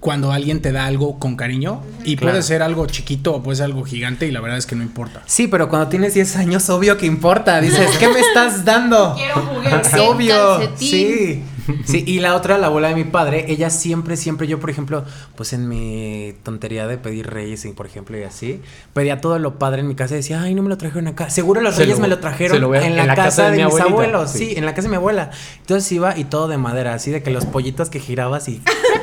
cuando 0.00 0.32
alguien 0.32 0.62
te 0.62 0.72
da 0.72 0.86
algo 0.86 1.18
con 1.18 1.36
cariño 1.36 1.82
y 2.04 2.16
Claro. 2.16 2.32
puede 2.32 2.42
ser 2.42 2.62
algo 2.62 2.86
chiquito 2.86 3.34
o 3.34 3.42
puede 3.42 3.56
ser 3.56 3.66
algo 3.66 3.84
gigante 3.84 4.26
y 4.26 4.30
la 4.30 4.40
verdad 4.40 4.56
es 4.56 4.64
que 4.64 4.74
no 4.74 4.82
importa. 4.82 5.20
Sí, 5.26 5.46
pero 5.46 5.68
cuando 5.68 5.88
tienes 5.88 6.14
10 6.14 6.36
años, 6.36 6.70
obvio 6.70 6.96
que 6.96 7.04
importa. 7.04 7.60
Dices, 7.60 7.90
¿qué 7.98 8.08
me 8.08 8.18
estás 8.20 8.64
dando? 8.64 9.14
Quiero 9.14 9.34
juguete, 9.42 9.76
Es 9.82 9.94
obvio. 10.00 10.34
calcetín. 10.58 10.88
Sí. 10.88 11.44
Sí, 11.84 12.04
y 12.06 12.20
la 12.20 12.34
otra, 12.34 12.58
la 12.58 12.66
abuela 12.68 12.88
de 12.88 12.94
mi 12.94 13.04
padre, 13.04 13.46
ella 13.48 13.70
siempre, 13.70 14.16
siempre, 14.16 14.46
yo, 14.46 14.60
por 14.60 14.70
ejemplo, 14.70 15.04
pues 15.36 15.52
en 15.52 15.68
mi 15.68 16.34
tontería 16.42 16.86
de 16.86 16.98
pedir 16.98 17.28
reyes, 17.28 17.64
y 17.64 17.72
por 17.72 17.86
ejemplo, 17.86 18.18
y 18.18 18.22
así, 18.22 18.60
pedía 18.92 19.20
todo 19.20 19.38
lo 19.38 19.58
padre 19.58 19.80
en 19.80 19.88
mi 19.88 19.94
casa 19.94 20.14
y 20.14 20.18
decía, 20.18 20.40
ay, 20.42 20.54
no 20.54 20.62
me 20.62 20.68
lo 20.68 20.76
trajeron 20.78 21.08
acá. 21.08 21.30
Seguro 21.30 21.60
los 21.60 21.74
Se 21.74 21.82
reyes 21.82 21.96
lo- 21.98 22.02
me 22.02 22.08
lo 22.08 22.18
trajeron 22.18 22.60
lo 22.60 22.68
voy 22.68 22.78
a- 22.78 22.86
en 22.86 22.96
la, 22.96 23.14
casa, 23.14 23.44
de, 23.50 23.50
mi 23.52 23.56
mis 23.58 23.66
abuelita. 23.66 23.90
abuelos. 23.92 24.30
Sí. 24.30 24.38
Sí. 24.50 24.54
en 24.56 24.64
la 24.66 24.74
casa 24.74 24.86
de 24.86 24.90
mi 24.90 24.96
abuela. 24.96 25.30
Entonces 25.60 25.90
iba 25.92 26.16
y 26.18 26.24
todo 26.24 26.48
de 26.48 26.56
madera, 26.58 26.94
así 26.94 27.10
de 27.10 27.22
que 27.22 27.30
los 27.30 27.44
pollitos 27.46 27.90
que 27.90 28.00
girabas 28.00 28.48
y. 28.48 28.62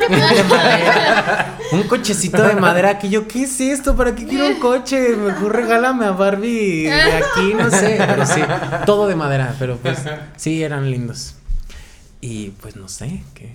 de 0.09 0.43
madera. 0.43 1.57
Un 1.71 1.83
cochecito 1.83 2.43
de 2.43 2.55
madera 2.55 2.97
que 2.99 3.09
yo, 3.09 3.27
¿qué 3.27 3.43
es 3.43 3.59
esto? 3.59 3.95
¿Para 3.95 4.15
qué 4.15 4.25
quiero 4.25 4.47
un 4.47 4.59
coche? 4.59 5.15
Mejor 5.15 5.55
regálame 5.55 6.05
a 6.05 6.11
Barbie 6.11 6.83
de 6.83 7.13
aquí, 7.13 7.53
no 7.57 7.69
sé. 7.69 7.95
Pero 7.97 8.25
sí, 8.25 8.41
todo 8.85 9.07
de 9.07 9.15
madera, 9.15 9.53
pero 9.59 9.77
pues 9.77 9.97
sí, 10.35 10.63
eran 10.63 10.89
lindos. 10.89 11.35
Y 12.21 12.49
pues 12.61 12.75
no 12.75 12.87
sé, 12.89 13.23
qué. 13.33 13.53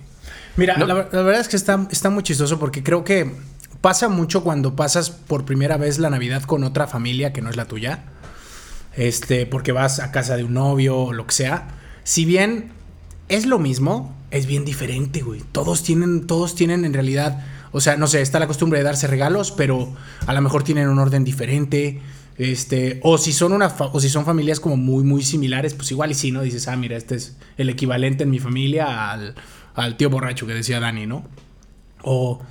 Mira, 0.55 0.77
No. 0.77 0.85
la, 0.85 0.93
la 1.11 1.21
verdad 1.21 1.41
es 1.41 1.47
que 1.47 1.55
está, 1.57 1.87
está 1.91 2.09
muy 2.09 2.23
chistoso 2.23 2.59
porque 2.59 2.81
creo 2.83 3.03
que 3.03 3.31
pasa 3.81 4.07
mucho 4.07 4.43
cuando 4.43 4.75
pasas 4.75 5.09
por 5.09 5.43
primera 5.45 5.75
vez 5.77 5.99
la 5.99 6.09
Navidad 6.09 6.43
con 6.43 6.63
otra 6.63 6.87
familia 6.87 7.33
que 7.33 7.41
no 7.41 7.49
es 7.49 7.55
la 7.57 7.65
tuya. 7.65 8.05
Este, 8.95 9.45
porque 9.45 9.71
vas 9.71 9.99
a 9.99 10.11
casa 10.11 10.37
de 10.37 10.43
un 10.43 10.53
novio 10.53 10.97
o 10.97 11.13
lo 11.13 11.25
que 11.27 11.33
sea. 11.33 11.67
Si 12.03 12.25
bien 12.25 12.71
es 13.27 13.45
lo 13.45 13.59
mismo, 13.59 14.15
es 14.31 14.45
bien 14.45 14.65
diferente, 14.65 15.21
güey. 15.21 15.41
Todos 15.51 15.83
tienen, 15.83 16.27
todos 16.27 16.55
tienen 16.55 16.85
en 16.85 16.93
realidad, 16.93 17.43
o 17.71 17.81
sea, 17.81 17.97
no 17.97 18.07
sé, 18.07 18.21
está 18.21 18.39
la 18.39 18.47
costumbre 18.47 18.79
de 18.79 18.85
darse 18.85 19.07
regalos, 19.07 19.51
pero 19.51 19.93
a 20.27 20.33
lo 20.33 20.41
mejor 20.41 20.63
tienen 20.63 20.87
un 20.89 20.99
orden 20.99 21.23
diferente. 21.23 22.01
Este, 22.37 22.99
o 23.03 23.17
si 23.17 23.31
son 23.33 23.53
una 23.53 23.69
fa- 23.69 23.89
o 23.93 23.99
si 23.99 24.09
son 24.09 24.25
familias 24.25 24.59
como 24.59 24.75
muy 24.77 25.03
muy 25.03 25.21
similares, 25.23 25.73
pues 25.75 25.91
igual 25.91 26.11
y 26.11 26.13
sí, 26.15 26.31
¿no? 26.31 26.41
Dices, 26.41 26.67
"Ah, 26.67 26.75
mira, 26.75 26.97
este 26.97 27.15
es 27.15 27.37
el 27.57 27.69
equivalente 27.69 28.23
en 28.23 28.31
mi 28.31 28.39
familia 28.39 29.11
al, 29.11 29.35
al 29.75 29.97
tío 29.97 30.09
borracho 30.09 30.47
que 30.47 30.53
decía 30.53 30.79
Dani, 30.79 31.05
¿no? 31.05 31.25
O, 32.01 32.41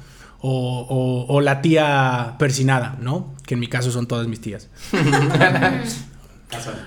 o, 0.40 0.86
o- 0.88 1.26
o 1.34 1.40
la 1.40 1.62
tía 1.62 2.36
persinada, 2.38 2.96
¿no? 3.00 3.34
Que 3.46 3.54
en 3.54 3.60
mi 3.60 3.66
caso 3.66 3.90
son 3.90 4.06
todas 4.06 4.28
mis 4.28 4.40
tías. 4.40 4.68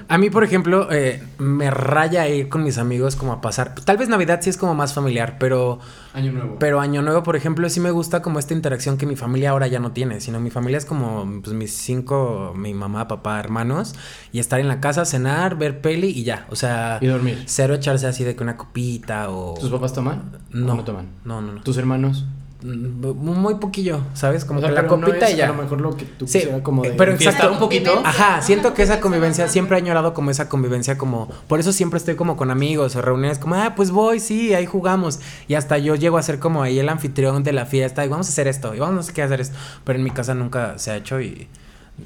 A 0.07 0.17
mí, 0.17 0.29
por 0.29 0.43
ejemplo, 0.43 0.91
eh, 0.91 1.23
me 1.37 1.71
raya 1.71 2.27
ir 2.27 2.49
con 2.49 2.63
mis 2.63 2.77
amigos 2.77 3.15
como 3.15 3.33
a 3.33 3.41
pasar. 3.41 3.75
Tal 3.75 3.97
vez 3.97 4.09
Navidad 4.09 4.39
sí 4.41 4.49
es 4.49 4.57
como 4.57 4.75
más 4.75 4.93
familiar, 4.93 5.37
pero, 5.39 5.79
Año 6.13 6.31
nuevo. 6.31 6.57
pero 6.59 6.79
Año 6.79 7.01
Nuevo, 7.01 7.23
por 7.23 7.35
ejemplo, 7.35 7.67
sí 7.69 7.79
me 7.79 7.91
gusta 7.91 8.21
como 8.21 8.39
esta 8.39 8.53
interacción 8.53 8.97
que 8.97 9.05
mi 9.05 9.15
familia 9.15 9.49
ahora 9.51 9.67
ya 9.67 9.79
no 9.79 9.91
tiene, 9.91 10.21
sino 10.21 10.39
mi 10.39 10.49
familia 10.51 10.77
es 10.77 10.85
como 10.85 11.41
pues, 11.43 11.55
mis 11.55 11.73
cinco, 11.75 12.53
mi 12.55 12.73
mamá, 12.73 13.07
papá, 13.07 13.39
hermanos, 13.39 13.95
y 14.31 14.39
estar 14.39 14.59
en 14.59 14.67
la 14.67 14.79
casa, 14.79 15.05
cenar, 15.05 15.57
ver 15.57 15.81
peli 15.81 16.07
y 16.09 16.23
ya. 16.23 16.45
O 16.49 16.55
sea, 16.55 16.99
Y 17.01 17.07
dormir. 17.07 17.43
cero 17.45 17.73
echarse 17.73 18.07
así 18.07 18.23
de 18.23 18.35
que 18.35 18.43
una 18.43 18.57
copita 18.57 19.29
o... 19.29 19.55
¿Tus 19.59 19.69
papás 19.71 19.93
toman? 19.93 20.31
No. 20.51 20.73
¿O 20.73 20.75
no 20.77 20.83
toman? 20.83 21.07
No, 21.23 21.41
no, 21.41 21.53
no. 21.53 21.61
¿Tus 21.63 21.77
hermanos? 21.77 22.25
Mm, 22.65 23.15
Muy 23.15 23.55
poquillo, 23.55 24.01
¿sabes? 24.15 24.43
Como 24.43 24.57
O 24.57 24.61
sea, 24.61 24.69
que 24.69 24.75
la 24.75 24.81
pero 24.81 24.97
no 24.97 25.05
copita 25.05 25.27
es 25.27 25.33
y 25.35 25.37
ya. 25.37 25.45
A 25.45 25.47
lo 25.49 25.61
mejor 25.61 25.81
lo 25.81 25.95
que 25.95 26.05
tú 26.05 26.27
Sí, 26.27 26.43
como 26.63 26.81
de 26.81 26.89
eh, 26.89 26.93
pero 26.97 27.15
fiesta 27.15 27.37
exacto. 27.37 27.53
un 27.53 27.59
poquito. 27.59 28.01
Ajá, 28.03 28.41
siento 28.41 28.73
que 28.73 28.81
esa 28.81 28.99
convivencia, 28.99 29.47
siempre 29.47 29.77
he 29.77 29.81
añorado 29.81 30.15
como 30.15 30.31
esa 30.31 30.49
convivencia, 30.49 30.97
como, 30.97 31.29
por 31.47 31.59
eso 31.59 31.71
siempre 31.71 31.97
estoy 31.97 32.15
como 32.15 32.35
con 32.37 32.49
amigos 32.49 32.95
o 32.95 33.01
reuniones, 33.03 33.37
como, 33.37 33.53
ah, 33.55 33.73
pues 33.75 33.91
voy, 33.91 34.19
sí, 34.19 34.55
ahí 34.55 34.65
jugamos. 34.65 35.19
Y 35.47 35.53
hasta 35.53 35.77
yo 35.77 35.93
llego 35.93 36.17
a 36.17 36.23
ser 36.23 36.39
como 36.39 36.63
ahí 36.63 36.79
el 36.79 36.89
anfitrión 36.89 37.43
de 37.43 37.53
la 37.53 37.67
fiesta 37.67 38.03
y 38.03 38.09
vamos 38.09 38.27
a 38.27 38.29
hacer 38.31 38.47
esto, 38.47 38.73
y 38.73 38.79
vamos 38.79 38.93
a 38.93 38.95
no 38.95 39.03
sé 39.03 39.13
qué 39.13 39.21
hacer 39.21 39.41
esto. 39.41 39.55
Pero 39.83 39.99
en 39.99 40.03
mi 40.03 40.09
casa 40.11 40.33
nunca 40.33 40.79
se 40.79 40.89
ha 40.89 40.97
hecho 40.97 41.21
y 41.21 41.47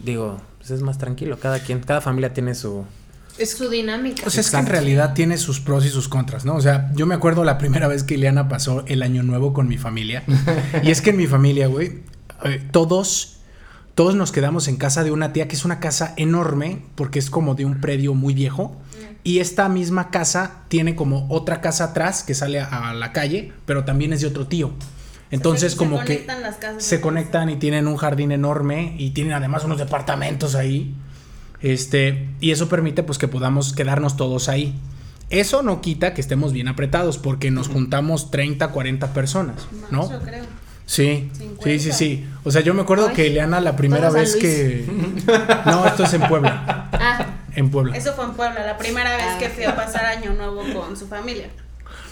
digo, 0.04 0.42
pues 0.58 0.72
es 0.72 0.82
más 0.82 0.98
tranquilo, 0.98 1.40
cada 1.40 1.60
quien, 1.60 1.80
cada 1.80 2.02
familia 2.02 2.34
tiene 2.34 2.54
su... 2.54 2.84
Es 3.40 3.52
su 3.58 3.70
dinámica. 3.70 4.24
O 4.28 4.30
sea, 4.30 4.42
es 4.42 4.52
que 4.52 4.58
en 4.58 4.66
realidad 4.66 5.14
tiene 5.14 5.38
sus 5.38 5.60
pros 5.60 5.86
y 5.86 5.90
sus 5.90 6.08
contras, 6.10 6.46
¿no? 6.46 6.56
O 6.56 6.62
sea, 6.62 6.92
yo 6.96 7.06
me 7.06 7.16
acuerdo 7.16 7.44
la 7.44 7.58
primera 7.58 7.88
vez 7.88 8.04
que 8.04 8.16
Ileana 8.16 8.48
pasó 8.50 8.84
el 8.88 9.02
año 9.02 9.24
nuevo 9.24 9.54
con 9.54 9.68
mi 9.68 9.78
familia. 9.78 10.24
y 10.84 10.92
es 10.92 11.02
que 11.02 11.12
en 11.12 11.18
mi 11.18 11.28
familia, 11.28 11.68
güey, 11.68 12.00
eh, 12.44 12.62
todos, 12.72 13.38
todos 13.96 14.16
nos 14.16 14.32
quedamos 14.32 14.68
en 14.68 14.76
casa 14.78 15.04
de 15.04 15.12
una 15.12 15.34
tía 15.34 15.48
que 15.48 15.56
es 15.56 15.66
una 15.66 15.80
casa 15.80 16.14
enorme 16.18 16.82
porque 16.96 17.20
es 17.20 17.30
como 17.30 17.56
de 17.56 17.66
un 17.66 17.80
predio 17.82 18.14
muy 18.14 18.34
viejo. 18.34 18.76
Y 19.24 19.40
esta 19.40 19.68
misma 19.68 20.12
casa 20.12 20.64
tiene 20.70 20.96
como 20.96 21.28
otra 21.30 21.60
casa 21.62 21.86
atrás 21.86 22.24
que 22.24 22.34
sale 22.34 22.60
a, 22.62 22.90
a 22.90 22.94
la 22.94 23.12
calle, 23.12 23.52
pero 23.66 23.84
también 23.84 24.14
es 24.14 24.22
de 24.22 24.28
otro 24.28 24.48
tío. 24.48 24.72
Entonces, 25.32 25.74
Se- 25.74 25.78
como 25.78 26.00
se 26.00 26.06
que 26.06 26.14
conectan 26.16 26.42
las 26.42 26.56
casas. 26.56 26.84
se 26.84 27.02
conectan 27.02 27.50
y 27.50 27.58
tienen 27.58 27.88
un 27.88 27.98
jardín 27.98 28.32
enorme 28.32 28.96
y 28.98 29.12
tienen 29.12 29.34
además 29.34 29.64
unos 29.66 29.78
departamentos 29.78 30.56
ahí. 30.56 30.96
Este, 31.62 32.30
y 32.40 32.52
eso 32.52 32.70
permite 32.70 33.04
pues 33.04 33.18
que 33.18 33.28
podamos 33.28 33.74
quedarnos 33.74 34.16
todos 34.18 34.50
ahí. 34.50 34.76
Eso 35.30 35.62
no 35.62 35.82
quita 35.82 36.14
que 36.14 36.22
estemos 36.22 36.54
bien 36.54 36.68
apretados 36.68 37.18
porque 37.18 37.52
nos 37.52 37.68
juntamos 37.68 38.32
30, 38.32 38.70
40 38.70 39.14
personas, 39.14 39.68
¿no? 39.92 40.00
Más, 40.00 40.10
yo 40.12 40.20
creo. 40.22 40.44
Sí, 40.86 41.30
sí, 41.34 41.40
50. 41.40 41.70
sí, 41.84 41.92
sí. 41.92 42.28
O 42.44 42.50
sea, 42.52 42.62
yo 42.62 42.74
me 42.74 42.82
acuerdo 42.82 43.10
Ay, 43.10 43.16
que 43.16 43.30
Leana 43.30 43.62
la 43.62 43.76
primera 43.76 44.10
vez 44.10 44.36
que... 44.38 44.88
No, 45.68 45.86
esto 45.86 46.04
es 46.04 46.14
en 46.14 46.22
Puebla. 46.28 46.90
Ah, 47.02 47.26
En 47.56 47.70
Puebla. 47.70 47.96
Eso 47.96 48.14
fue 48.14 48.26
en 48.26 48.32
Puebla, 48.32 48.66
la 48.66 48.78
primera 48.78 49.16
vez 49.16 49.36
que 49.40 49.50
fui 49.50 49.64
a 49.66 49.76
pasar 49.76 50.06
año 50.06 50.34
nuevo 50.34 50.64
con 50.74 50.98
su 50.98 51.08
familia. 51.08 51.50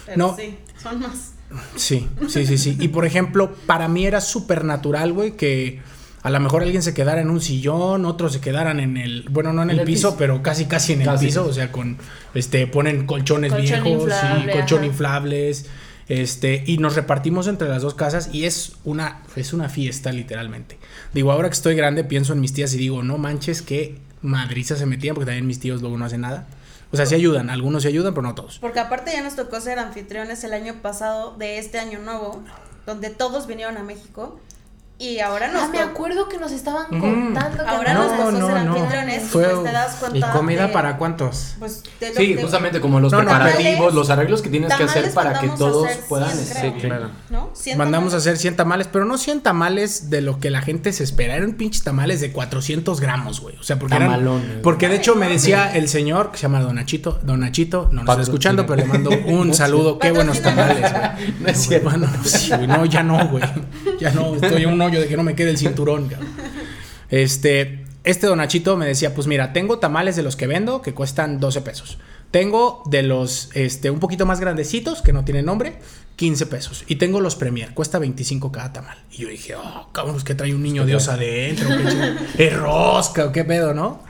Pero 0.06 0.18
No. 0.18 0.36
sí, 0.36 0.58
son 0.82 1.00
más. 1.00 1.34
Sí, 1.76 2.08
sí, 2.30 2.46
sí, 2.46 2.58
sí. 2.58 2.78
Y 2.80 2.90
por 2.90 3.06
ejemplo, 3.06 3.54
para 3.66 3.88
mí 3.88 4.06
era 4.06 4.22
súper 4.22 4.64
natural, 4.64 5.12
güey, 5.14 5.32
que 5.36 5.82
a 6.28 6.30
lo 6.30 6.42
mejor 6.42 6.62
alguien 6.62 6.84
se 6.84 6.94
quedara 6.94 7.22
en 7.22 7.30
un 7.30 7.40
sillón, 7.40 8.04
otros 8.06 8.34
se 8.34 8.42
quedaran 8.42 8.82
en 8.82 8.98
el, 8.98 9.26
bueno, 9.30 9.54
no 9.54 9.64
en 9.64 9.70
el, 9.70 9.80
el 9.80 9.86
piso, 9.86 10.10
piso. 10.10 10.18
pero 10.18 10.44
casi, 10.44 10.66
casi 10.66 10.92
en 10.92 11.02
el 11.04 11.08
Casi. 11.08 11.28
piso, 11.28 11.46
o 11.46 11.54
sea, 11.54 11.72
con, 11.72 11.98
este, 12.34 12.68
ponen 12.68 13.06
colchones 13.06 13.54
Colchón 13.54 13.84
viejos, 13.84 14.04
inflable, 14.04 14.52
sí, 14.52 14.60
colchón 14.60 14.78
ajá. 14.80 14.88
inflables, 14.88 15.66
este, 16.10 16.64
y 16.68 16.80
nos 16.80 16.98
repartimos 16.98 17.48
entre 17.48 17.70
las 17.70 17.82
dos 17.82 17.94
casas 17.94 18.30
y 18.34 18.44
es 18.44 18.74
una, 18.84 19.22
es 19.38 19.54
una 19.54 19.70
fiesta, 19.70 20.12
literalmente. 20.12 20.78
Digo, 21.14 21.32
ahora 21.32 21.48
que 21.48 21.54
estoy 21.54 21.76
grande, 21.76 22.04
pienso 22.04 22.34
en 22.34 22.42
mis 22.42 22.52
tías 22.54 22.74
y 22.74 22.78
digo, 22.78 23.04
no 23.04 23.18
manches, 23.18 23.62
que 23.62 23.98
madriza 24.22 24.76
se 24.76 24.86
metían, 24.86 25.16
porque 25.16 25.28
también 25.28 25.48
mis 25.48 25.62
tíos 25.62 25.80
luego 25.80 25.98
no 25.98 26.04
hacen 26.04 26.22
nada. 26.22 26.46
O 26.92 26.98
sea, 26.98 27.06
sí 27.06 27.16
ayudan, 27.16 27.50
algunos 27.50 27.84
sí 27.84 27.88
ayudan, 27.88 28.14
pero 28.14 28.24
no 28.28 28.36
todos. 28.36 28.60
Porque 28.60 28.82
aparte 28.82 29.14
ya 29.14 29.24
nos 29.24 29.38
tocó 29.38 29.62
ser 29.62 29.80
anfitriones 29.80 30.44
el 30.44 30.52
año 30.52 30.82
pasado 30.82 31.38
de 31.38 31.58
este 31.58 31.80
año 31.80 32.00
nuevo, 32.00 32.44
donde 32.86 33.12
todos 33.12 33.48
vinieron 33.48 33.78
a 33.78 33.84
México. 33.84 34.42
Y 35.00 35.20
ahora 35.20 35.50
nos 35.52 35.62
ah, 35.62 35.70
me 35.72 35.78
acuerdo 35.80 36.28
que 36.28 36.40
nos 36.40 36.52
estaban 36.52 36.88
contando 37.00 37.64
que 37.64 37.70
Ahora 37.70 37.94
No, 37.94 38.04
nos 38.08 38.18
tocó 38.18 38.32
no, 38.32 38.48
ser 38.48 38.66
no. 38.66 38.74
anfitriones. 38.74 39.24
y 39.24 39.26
Fue- 39.28 39.44
pues 39.48 39.64
te 39.66 39.72
das 39.72 39.96
¿Y 39.96 40.00
cuenta. 40.00 40.32
comida 40.32 40.68
de- 40.68 40.74
para 40.74 40.98
cuántos? 40.98 41.54
Pues 41.60 41.84
de 42.00 42.10
lo 42.10 42.16
Sí, 42.16 42.34
de- 42.34 42.42
justamente 42.42 42.82
como 42.82 43.00
los 43.00 43.14
preparativos, 43.14 43.94
los 43.94 44.10
arreglos 44.10 44.42
que 44.42 44.50
tienes 44.50 44.74
que 44.74 44.84
hacer 44.86 45.14
para 45.14 45.40
que 45.40 45.50
todos 45.50 45.88
puedan... 46.10 46.32
100, 46.36 46.48
creo. 46.50 46.74
Sí, 46.74 46.80
claro. 46.88 47.10
¿No? 47.30 47.52
100 47.54 47.78
Mandamos 47.78 48.16
a 48.16 48.18
hacer 48.18 48.38
100 48.38 48.56
tamales, 48.56 48.88
pero 48.92 49.06
no 49.06 49.20
100 49.20 49.42
tamales 49.42 50.10
de 50.10 50.22
lo 50.22 50.40
que 50.40 50.50
la 50.50 50.62
gente 50.64 50.92
se 50.92 51.04
espera. 51.04 51.36
Eran 51.36 51.54
pinches 51.54 51.84
tamales 51.84 52.20
de 52.20 52.32
400 52.32 53.00
gramos, 53.00 53.40
güey. 53.40 53.56
O 53.58 53.64
sea, 53.64 53.78
porque 53.78 53.98
eran- 53.98 54.10
Tamalones. 54.10 54.58
Porque 54.64 54.90
de 54.90 54.96
hecho 54.96 55.14
me 55.14 55.30
decía 55.30 55.76
el 55.76 55.90
señor 55.90 56.32
que 56.32 56.38
se 56.38 56.44
llama 56.44 56.60
Don 56.62 56.74
Nachito. 56.76 57.20
Don 57.22 57.42
Nachito, 57.42 57.90
no 57.92 58.02
nos 58.04 58.10
está 58.14 58.24
escuchando, 58.24 58.66
pero 58.66 58.78
le 58.82 58.86
mando 58.86 59.12
un 59.28 59.54
saludo. 59.54 60.00
Qué 60.00 60.10
buenos 60.12 60.42
tamales, 60.42 60.92
güey. 60.92 61.36
No 61.40 61.48
es 61.50 61.58
cierto. 61.60 61.88
Bueno, 61.92 62.08
no, 62.68 62.86
ya 62.86 63.04
no, 63.04 63.28
güey. 63.28 63.44
Ya 64.00 64.10
no, 64.10 64.34
estoy 64.34 64.64
en 64.64 64.70
un 64.74 64.87
hoyo 64.88 65.00
de 65.00 65.08
que 65.08 65.16
no 65.18 65.24
me 65.24 65.36
quede 65.36 65.52
el 65.52 65.58
cinturón, 65.58 66.08
cabrón. 66.10 66.30
Este, 67.10 67.86
este 68.04 68.28
Don 68.28 68.40
Nachito 68.40 68.76
me 68.78 68.86
decía, 68.86 69.14
pues 69.14 69.28
mira, 69.28 69.54
tengo 69.54 69.80
tamales 69.80 70.16
de 70.16 70.24
los 70.24 70.36
que 70.36 70.48
vendo 70.48 70.82
que 70.82 70.94
cuestan 70.94 71.40
12 71.40 71.62
pesos. 71.62 71.98
Tengo 72.32 72.84
de 72.88 73.04
los, 73.04 73.50
este, 73.54 73.90
un 73.90 74.00
poquito 74.00 74.26
más 74.26 74.40
grandecitos, 74.40 75.02
que 75.02 75.14
no 75.14 75.24
tienen 75.24 75.46
nombre, 75.46 75.80
15 76.18 76.46
pesos. 76.48 76.84
Y 76.88 76.96
tengo 76.96 77.22
los 77.22 77.36
Premier, 77.36 77.74
cuesta 77.74 78.00
25 78.00 78.52
cada 78.52 78.74
tamal. 78.74 78.98
Y 79.12 79.20
yo 79.20 79.30
dije, 79.30 79.56
oh, 79.56 79.90
cabrón, 79.94 80.18
es 80.18 80.24
que 80.24 80.36
trae 80.36 80.54
un 80.54 80.62
niño 80.62 80.86
Dios 80.86 81.08
adentro. 81.08 81.70
Es 82.38 82.54
rosca, 82.54 83.26
o 83.26 83.32
qué 83.32 83.46
pedo, 83.46 83.74
¿no? 83.74 84.02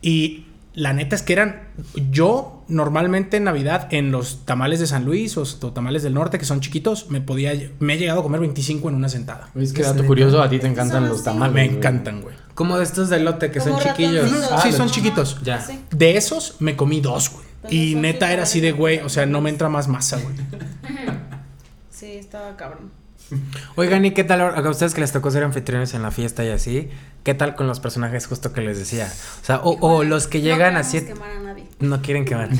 Y 0.00 0.46
la 0.74 0.92
neta 0.92 1.16
es 1.16 1.22
que 1.22 1.32
eran. 1.32 1.68
Yo, 2.10 2.59
normalmente 2.70 3.36
en 3.36 3.44
Navidad, 3.44 3.88
en 3.90 4.10
los 4.12 4.44
tamales 4.46 4.80
de 4.80 4.86
San 4.86 5.04
Luis 5.04 5.36
o, 5.36 5.42
o 5.42 5.72
tamales 5.72 6.02
del 6.02 6.14
norte, 6.14 6.38
que 6.38 6.44
son 6.44 6.60
chiquitos, 6.60 7.10
me 7.10 7.20
podía. 7.20 7.52
Me 7.80 7.94
he 7.94 7.98
llegado 7.98 8.20
a 8.20 8.22
comer 8.22 8.40
25 8.40 8.88
en 8.88 8.94
una 8.94 9.08
sentada. 9.08 9.50
Es 9.54 9.72
que 9.72 9.82
dato 9.82 10.04
curioso, 10.06 10.42
a 10.42 10.48
ti 10.48 10.58
te 10.58 10.66
encantan 10.68 11.08
los 11.08 11.22
tamales. 11.22 11.54
Me 11.54 11.64
encantan, 11.64 12.22
güey. 12.22 12.34
Como 12.54 12.78
de 12.78 12.84
estos 12.84 13.08
de 13.10 13.20
lote 13.20 13.50
que 13.50 13.60
son 13.60 13.78
chiquillos. 13.78 14.30
Ah, 14.50 14.60
sí, 14.62 14.68
los- 14.68 14.76
son 14.76 14.88
chiquitos. 14.90 15.38
Ya. 15.42 15.60
Sí. 15.60 15.80
De 15.90 16.16
esos 16.16 16.56
me 16.60 16.76
comí 16.76 17.00
dos, 17.00 17.30
güey. 17.30 17.44
Y 17.68 17.94
neta 17.94 18.32
era 18.32 18.44
así 18.44 18.60
de, 18.60 18.72
güey, 18.72 19.00
o 19.00 19.08
sea, 19.10 19.26
no 19.26 19.40
me 19.42 19.50
entra 19.50 19.68
más 19.68 19.86
masa, 19.88 20.18
güey. 20.18 20.34
Sí, 21.90 22.12
estaba 22.12 22.56
cabrón. 22.56 22.90
Oigan, 23.76 24.04
¿y 24.04 24.10
qué 24.12 24.24
tal 24.24 24.40
a 24.40 24.70
ustedes 24.70 24.94
que 24.94 25.00
les 25.02 25.12
tocó 25.12 25.30
ser 25.30 25.44
anfitriones 25.44 25.94
en 25.94 26.02
la 26.02 26.10
fiesta 26.10 26.44
y 26.44 26.48
así? 26.48 26.88
¿Qué 27.22 27.34
tal 27.34 27.54
con 27.54 27.66
los 27.66 27.78
personajes 27.78 28.26
justo 28.26 28.52
que 28.52 28.60
les 28.60 28.78
decía? 28.78 29.12
O 29.42 29.44
sea, 29.44 29.60
o, 29.62 29.76
o 29.86 30.02
los 30.02 30.26
que 30.26 30.40
llegan 30.40 30.74
no 30.74 30.80
así... 30.80 31.02
quemar 31.02 31.30
a 31.30 31.40
nadie. 31.40 31.64
No 31.80 32.02
quieren 32.02 32.24
quemar. 32.24 32.50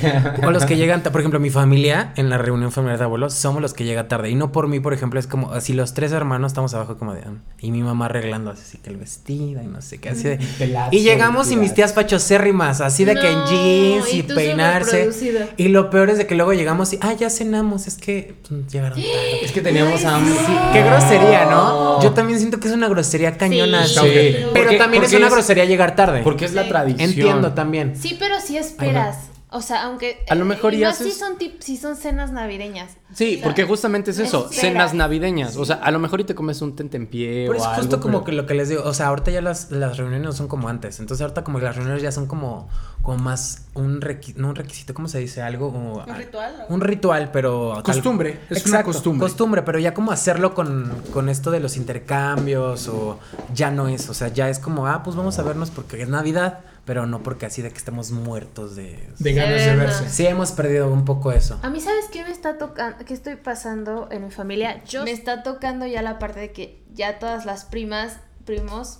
O 0.46 0.50
los 0.50 0.64
que 0.64 0.76
llegan, 0.76 1.02
por 1.02 1.20
ejemplo, 1.20 1.38
mi 1.40 1.50
familia, 1.50 2.12
en 2.16 2.30
la 2.30 2.38
reunión 2.38 2.72
familiar 2.72 2.98
de 2.98 3.04
abuelos, 3.04 3.34
somos 3.34 3.60
los 3.60 3.74
que 3.74 3.84
llega 3.84 4.08
tarde. 4.08 4.30
Y 4.30 4.34
no 4.34 4.50
por 4.52 4.66
mí, 4.68 4.80
por 4.80 4.92
ejemplo, 4.94 5.20
es 5.20 5.26
como 5.26 5.52
así 5.52 5.72
los 5.74 5.92
tres 5.94 6.12
hermanos 6.12 6.52
estamos 6.52 6.72
abajo 6.74 6.96
como 6.96 7.14
de... 7.14 7.20
"Ah", 7.22 7.32
Y 7.60 7.70
mi 7.70 7.82
mamá 7.82 8.06
arreglando 8.06 8.50
así 8.50 8.78
que 8.78 8.90
el 8.90 8.96
vestido 8.96 9.62
y 9.62 9.66
no 9.66 9.82
sé 9.82 9.98
qué, 9.98 10.10
así 10.10 10.24
de... 10.24 10.38
Pelazo, 10.58 10.88
Y 10.96 11.00
llegamos 11.00 11.50
y 11.50 11.56
mis 11.56 11.74
tías 11.74 11.92
pachocérrimas, 11.92 12.80
así 12.80 13.04
de 13.04 13.14
que 13.14 13.30
en 13.30 13.44
jeans 13.46 14.14
y, 14.14 14.22
peinarse. 14.22 15.10
Y 15.56 15.68
lo 15.68 15.90
peor 15.90 16.10
es 16.10 16.18
de 16.18 16.26
que 16.26 16.34
luego 16.34 16.52
llegamos 16.52 16.92
y, 16.92 16.98
ah, 17.02 17.12
ya 17.12 17.28
cenamos, 17.30 17.86
es 17.86 17.96
que 17.96 18.34
pues, 18.48 18.66
llegaron 18.72 18.98
tarde. 18.98 19.10
Es 19.44 19.52
que 19.52 19.60
teníamos 19.60 20.04
hambre. 20.04 20.34
Sí, 20.34 20.52
qué 20.72 20.82
grosería, 20.82 21.44
¿no? 21.46 22.02
Yo 22.02 22.12
también 22.12 22.38
siento 22.38 22.60
que 22.60 22.68
es 22.68 22.74
una 22.74 22.88
grosería 22.88 23.36
cañona. 23.36 23.86
Sí. 23.86 23.96
Pero 24.04 24.52
Porque- 24.52 24.76
también 24.78 25.02
es 25.02 25.12
una 25.12 25.26
es- 25.26 25.32
grosería 25.32 25.64
llegar 25.64 25.94
tarde. 25.96 26.20
Porque 26.22 26.44
es 26.44 26.52
la 26.54 26.68
tradición. 26.68 27.08
Entiendo 27.10 27.52
también. 27.52 27.94
Sí, 27.96 28.16
pero 28.18 28.36
sí 28.40 28.56
esperas. 28.56 29.09
O 29.52 29.60
sea, 29.62 29.84
aunque. 29.84 30.24
A 30.28 30.34
lo 30.36 30.44
mejor 30.44 30.74
y 30.74 30.84
si 30.94 31.10
son, 31.10 31.36
tip, 31.36 31.60
si 31.60 31.76
son 31.76 31.96
cenas 31.96 32.30
navideñas. 32.30 32.92
Sí, 33.12 33.32
O 33.34 33.38
sea, 33.38 33.44
porque 33.44 33.64
justamente 33.64 34.12
es 34.12 34.18
eso, 34.20 34.44
esperas. 34.44 34.60
cenas 34.60 34.94
navideñas. 34.94 35.56
O 35.56 35.64
sea, 35.64 35.76
a 35.76 35.90
lo 35.90 35.98
mejor 35.98 36.20
y 36.20 36.24
te 36.24 36.36
comes 36.36 36.62
un 36.62 36.76
tentempié 36.76 37.46
Pero 37.48 37.52
o 37.52 37.56
es 37.56 37.62
algo, 37.64 37.76
justo 37.82 38.00
como 38.00 38.18
pero- 38.18 38.24
que 38.26 38.32
lo 38.32 38.46
que 38.46 38.54
les 38.54 38.68
digo, 38.68 38.82
o 38.84 38.94
sea, 38.94 39.08
ahorita 39.08 39.32
ya 39.32 39.40
las, 39.40 39.72
las 39.72 39.96
reuniones 39.96 40.24
no 40.24 40.32
son 40.32 40.46
como 40.46 40.68
antes, 40.68 41.00
entonces 41.00 41.22
ahorita 41.22 41.42
como 41.42 41.58
que 41.58 41.64
las 41.64 41.74
reuniones 41.74 42.00
ya 42.02 42.12
son 42.12 42.26
como, 42.26 42.68
como 43.02 43.18
más 43.18 43.66
un 43.74 44.00
requisito, 44.00 44.40
no 44.42 44.48
un 44.50 44.54
requisito, 44.56 44.92
¿cómo 44.94 45.08
se 45.08 45.18
dice? 45.18 45.40
Algo 45.42 45.72
como... 45.72 46.04
¿Un 46.04 46.14
ritual? 46.16 46.66
o? 46.68 46.74
Un 46.74 46.80
ritual, 46.80 47.30
pero... 47.32 47.74
tal- 47.82 47.94
Costumbre, 47.94 48.40
es 48.50 48.66
una 48.66 48.82
costumbre. 48.82 49.26
Costumbre, 49.26 49.62
pero 49.62 49.78
ya 49.78 49.94
como 49.94 50.12
hacerlo 50.12 50.54
con, 50.54 50.92
con 51.12 51.28
esto 51.28 51.50
de 51.50 51.60
los 51.60 51.76
intercambios 51.76 52.88
o 52.88 53.18
ya 53.54 53.70
no 53.70 53.88
es, 53.88 54.08
o 54.10 54.14
sea, 54.14 54.28
ya 54.28 54.48
es 54.50 54.58
como, 54.58 54.86
ah, 54.86 55.02
pues 55.02 55.16
vamos 55.16 55.38
a 55.38 55.42
vernos 55.42 55.70
porque 55.70 56.02
es 56.02 56.08
Navidad, 56.08 56.60
pero 56.84 57.06
no 57.06 57.22
porque 57.22 57.46
así 57.46 57.62
de 57.62 57.70
que 57.70 57.78
estemos 57.78 58.10
muertos 58.10 58.76
de... 58.76 59.08
De 59.18 59.32
ganas 59.32 59.64
de 59.64 59.76
verse. 59.76 60.08
Sí, 60.10 60.26
hemos 60.26 60.52
perdido 60.52 60.92
un 60.92 61.04
poco 61.04 61.32
eso. 61.32 61.58
A 61.62 61.70
mí, 61.70 61.80
¿sabes 61.80 62.06
qué 62.12 62.22
me 62.22 62.30
está 62.30 62.58
tocando? 62.58 63.04
¿Qué 63.04 63.14
estoy 63.14 63.36
pasando 63.36 64.08
en 64.10 64.24
mi 64.24 64.30
familia? 64.30 64.82
Yo- 64.84 65.04
Me 65.04 65.12
está 65.12 65.42
tocando 65.42 65.86
ya 65.86 66.02
la 66.02 66.18
parte 66.18 66.40
de 66.40 66.52
que 66.52 66.82
ya 66.92 67.18
todas 67.18 67.46
las 67.46 67.64
primas, 67.64 68.18
primos, 68.44 68.98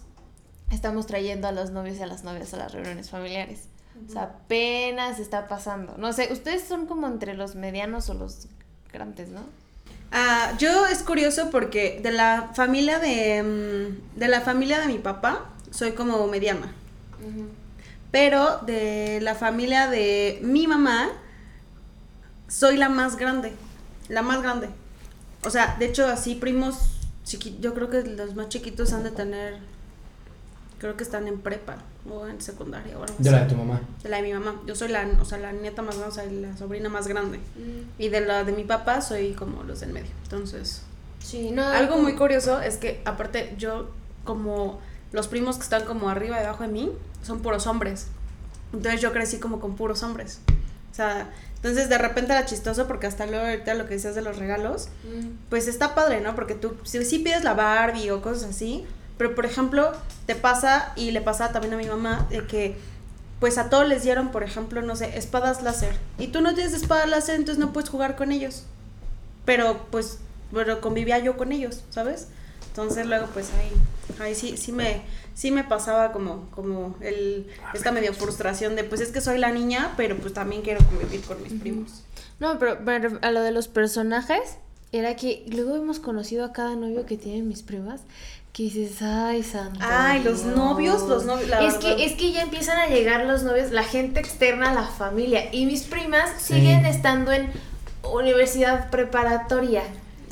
estamos 0.71 1.07
trayendo 1.07 1.49
a 1.49 1.53
los 1.53 1.71
novios 1.71 1.99
y 1.99 2.03
a 2.03 2.07
las 2.07 2.23
novias 2.25 2.55
a 2.55 2.59
las 2.59 2.73
reuniones 2.73 3.11
familiares. 3.11 3.69
O 4.09 4.13
sea, 4.13 4.23
apenas 4.23 5.19
está 5.19 5.47
pasando. 5.49 5.95
No 5.99 6.13
sé, 6.13 6.29
ustedes 6.33 6.65
son 6.65 6.87
como 6.87 7.07
entre 7.07 7.35
los 7.35 7.55
medianos 7.55 8.09
o 8.11 8.15
los 8.15 8.47
grandes, 8.93 9.29
¿no? 9.29 9.41
Ah, 10.13 10.53
yo 10.59 10.87
es 10.87 11.03
curioso 11.05 11.51
porque 11.51 12.01
de 12.03 12.11
la 12.11 12.51
familia 12.55 12.99
de, 12.99 13.43
mm, 13.43 14.19
de 14.19 14.29
la 14.29 14.41
familia 14.41 14.81
de 14.81 14.89
mi 14.89 14.99
papá 14.99 15.47
soy 15.71 15.93
como 15.93 16.27
mediana. 16.27 16.73
Pero 18.11 18.59
de 18.67 19.21
la 19.23 19.35
familia 19.37 19.89
de 19.89 20.41
mi 20.43 20.67
mamá 20.67 21.09
soy 22.49 22.77
la 22.77 22.89
más 22.89 23.17
grande, 23.17 23.53
la 24.09 24.23
más 24.23 24.43
grande. 24.43 24.69
O 25.45 25.51
sea, 25.51 25.77
de 25.79 25.87
hecho 25.87 26.07
así 26.07 26.35
primos 26.35 26.97
chiqui- 27.25 27.61
yo 27.61 27.73
creo 27.75 27.89
que 27.89 28.03
los 28.03 28.35
más 28.35 28.49
chiquitos 28.49 28.93
han 28.93 29.05
de 29.05 29.13
tener 29.13 29.59
creo 30.81 30.97
que 30.97 31.05
están 31.05 31.29
en 31.29 31.39
prepa 31.41 31.77
o 32.11 32.27
en 32.27 32.41
secundaria 32.41 32.99
o 32.99 33.03
algo 33.03 33.15
De 33.19 33.29
así. 33.29 33.37
la 33.39 33.45
de 33.45 33.51
tu 33.51 33.55
mamá. 33.57 33.81
De 34.03 34.09
la 34.09 34.17
de 34.17 34.23
mi 34.25 34.33
mamá. 34.33 34.61
Yo 34.67 34.75
soy 34.75 34.89
la, 34.89 35.07
o 35.21 35.25
sea, 35.25 35.39
la 35.39 35.53
nieta 35.53 35.83
más 35.83 35.97
grande, 35.99 36.13
o 36.13 36.15
sea, 36.15 36.25
la 36.33 36.57
sobrina 36.57 36.89
más 36.89 37.07
grande. 37.07 37.39
Y 37.99 38.09
de 38.09 38.21
la 38.23 38.43
de 38.45 38.53
mi 38.53 38.65
papá 38.65 39.01
soy 39.03 39.35
como 39.35 39.63
los 39.63 39.81
del 39.81 39.93
medio. 39.93 40.11
Entonces, 40.25 40.83
Sí, 41.23 41.51
no. 41.51 41.67
algo 41.69 41.99
muy 41.99 42.15
curioso 42.17 42.61
es 42.63 42.79
que 42.79 43.03
aparte 43.05 43.55
yo 43.59 43.91
como 44.25 44.81
los 45.13 45.29
primos 45.29 45.57
que 45.57 45.63
están 45.65 45.85
como 45.85 46.09
arriba 46.09 46.41
y 46.41 46.45
abajo 46.45 46.63
de 46.63 46.71
mí 46.71 46.91
son 47.23 47.41
puros 47.41 47.67
hombres. 47.67 48.07
Entonces 48.73 49.01
yo 49.01 49.13
crecí 49.13 49.39
como 49.39 49.61
con 49.61 49.77
puros 49.77 50.03
hombres. 50.03 50.41
O 50.91 50.95
sea, 50.95 51.29
entonces 51.57 51.89
de 51.91 51.99
repente 51.99 52.33
era 52.33 52.47
chistoso 52.47 52.87
porque 52.87 53.07
hasta 53.07 53.27
luego 53.27 53.45
ahorita 53.45 53.75
lo 53.75 53.87
que 53.87 53.95
decías 53.95 54.15
de 54.15 54.23
los 54.23 54.39
regalos, 54.39 54.89
pues 55.51 55.69
está 55.69 55.95
padre, 55.95 56.21
¿no? 56.23 56.35
Porque 56.35 56.55
tú 56.55 56.75
si, 56.85 57.05
si 57.05 57.19
pides 57.19 57.45
la 57.45 57.53
Barbie 57.55 58.11
o 58.13 58.23
cosas 58.23 58.45
así, 58.51 58.87
pero 59.21 59.35
por 59.35 59.45
ejemplo, 59.45 59.93
te 60.25 60.35
pasa 60.35 60.93
y 60.97 61.11
le 61.11 61.21
pasa 61.21 61.53
también 61.53 61.75
a 61.75 61.77
mi 61.77 61.85
mamá 61.85 62.27
de 62.31 62.47
que 62.47 62.79
pues 63.39 63.59
a 63.59 63.69
todos 63.69 63.87
les 63.87 64.03
dieron, 64.03 64.31
por 64.31 64.43
ejemplo, 64.43 64.81
no 64.81 64.97
sé, 64.97 65.19
espadas 65.19 65.63
láser. 65.63 65.95
Y 66.19 66.29
tú 66.29 66.41
no 66.41 66.55
tienes 66.55 66.73
espada 66.73 67.05
láser, 67.07 67.35
entonces 67.37 67.59
no 67.63 67.71
puedes 67.75 67.91
jugar 67.91 68.17
con 68.17 68.33
ellos. 68.33 68.65
Pero 69.45 69.87
pues, 69.91 70.21
pero 70.55 70.81
convivía 70.81 71.19
yo 71.19 71.37
con 71.37 71.53
ellos, 71.53 71.85
¿sabes? 71.91 72.29
Entonces 72.69 73.05
luego 73.07 73.27
pues 73.35 73.51
ahí, 73.59 73.73
ahí 74.25 74.35
sí, 74.35 74.57
sí 74.57 74.73
me, 74.73 75.03
sí 75.35 75.51
me 75.51 75.65
pasaba 75.65 76.13
como, 76.13 76.49
como 76.53 76.97
el, 77.03 77.47
esta 77.75 77.93
medio 77.93 78.15
frustración 78.15 78.75
de 78.75 78.85
pues 78.85 79.03
es 79.03 79.11
que 79.11 79.21
soy 79.21 79.37
la 79.39 79.51
niña, 79.51 79.93
pero 79.99 80.17
pues 80.17 80.33
también 80.33 80.63
quiero 80.63 80.83
convivir 80.87 81.21
con 81.23 81.43
mis 81.43 81.53
primos. 81.53 82.05
No, 82.39 82.59
pero 82.59 82.79
ref- 82.81 83.19
a 83.23 83.31
lo 83.33 83.43
de 83.43 83.51
los 83.51 83.69
personajes, 83.69 84.57
era 84.93 85.15
que 85.17 85.45
luego 85.53 85.77
hemos 85.77 85.99
conocido 86.01 86.45
a 86.45 86.53
cada 86.53 86.75
novio 86.77 87.07
que 87.07 87.17
tienen 87.17 87.49
mis 87.49 87.63
primas, 87.63 88.01
Que 88.53 88.65
dices, 88.65 89.01
ay, 89.03 89.45
santo. 89.45 89.79
Ay, 89.81 90.25
los 90.25 90.43
Dios". 90.43 90.57
novios, 90.57 91.03
los 91.09 91.25
novios, 91.25 91.49
la 91.49 91.61
es 91.65 91.75
verdad. 91.75 91.97
que, 91.97 92.05
es 92.05 92.13
que 92.15 92.33
ya 92.33 92.43
empiezan 92.43 92.79
a 92.79 92.89
llegar 92.89 93.25
los 93.25 93.45
novios, 93.45 93.71
la 93.71 93.85
gente 93.85 94.19
externa 94.19 94.71
a 94.71 94.75
la 94.75 94.83
familia. 94.89 95.55
Y 95.55 95.67
mis 95.67 95.83
primas 95.85 96.29
siguen 96.43 96.85
estando 96.85 97.31
en 97.31 97.49
universidad 98.13 98.91
preparatoria. 98.91 99.83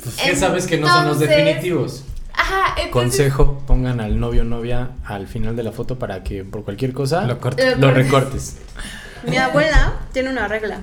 Pues, 0.03 0.15
¿Qué 0.17 0.35
sabes 0.35 0.67
que 0.67 0.77
no 0.77 0.87
son 0.87 1.07
los 1.07 1.19
definitivos? 1.19 2.03
Ajá, 2.33 2.75
entonces. 2.81 2.91
Consejo, 2.91 3.63
pongan 3.67 3.99
al 4.01 4.19
novio 4.19 4.41
o 4.41 4.45
novia 4.45 4.91
al 5.05 5.27
final 5.27 5.55
de 5.55 5.63
la 5.63 5.71
foto 5.71 5.97
para 5.99 6.23
que 6.23 6.43
por 6.43 6.63
cualquier 6.65 6.93
cosa 6.93 7.23
Lo 7.25 7.39
corte. 7.39 7.75
Lo 7.75 7.75
lo 7.75 7.87
cortes. 7.87 8.05
recortes. 8.05 8.57
Mi 9.27 9.37
abuela 9.37 9.93
tiene 10.13 10.29
una 10.29 10.47
regla. 10.47 10.79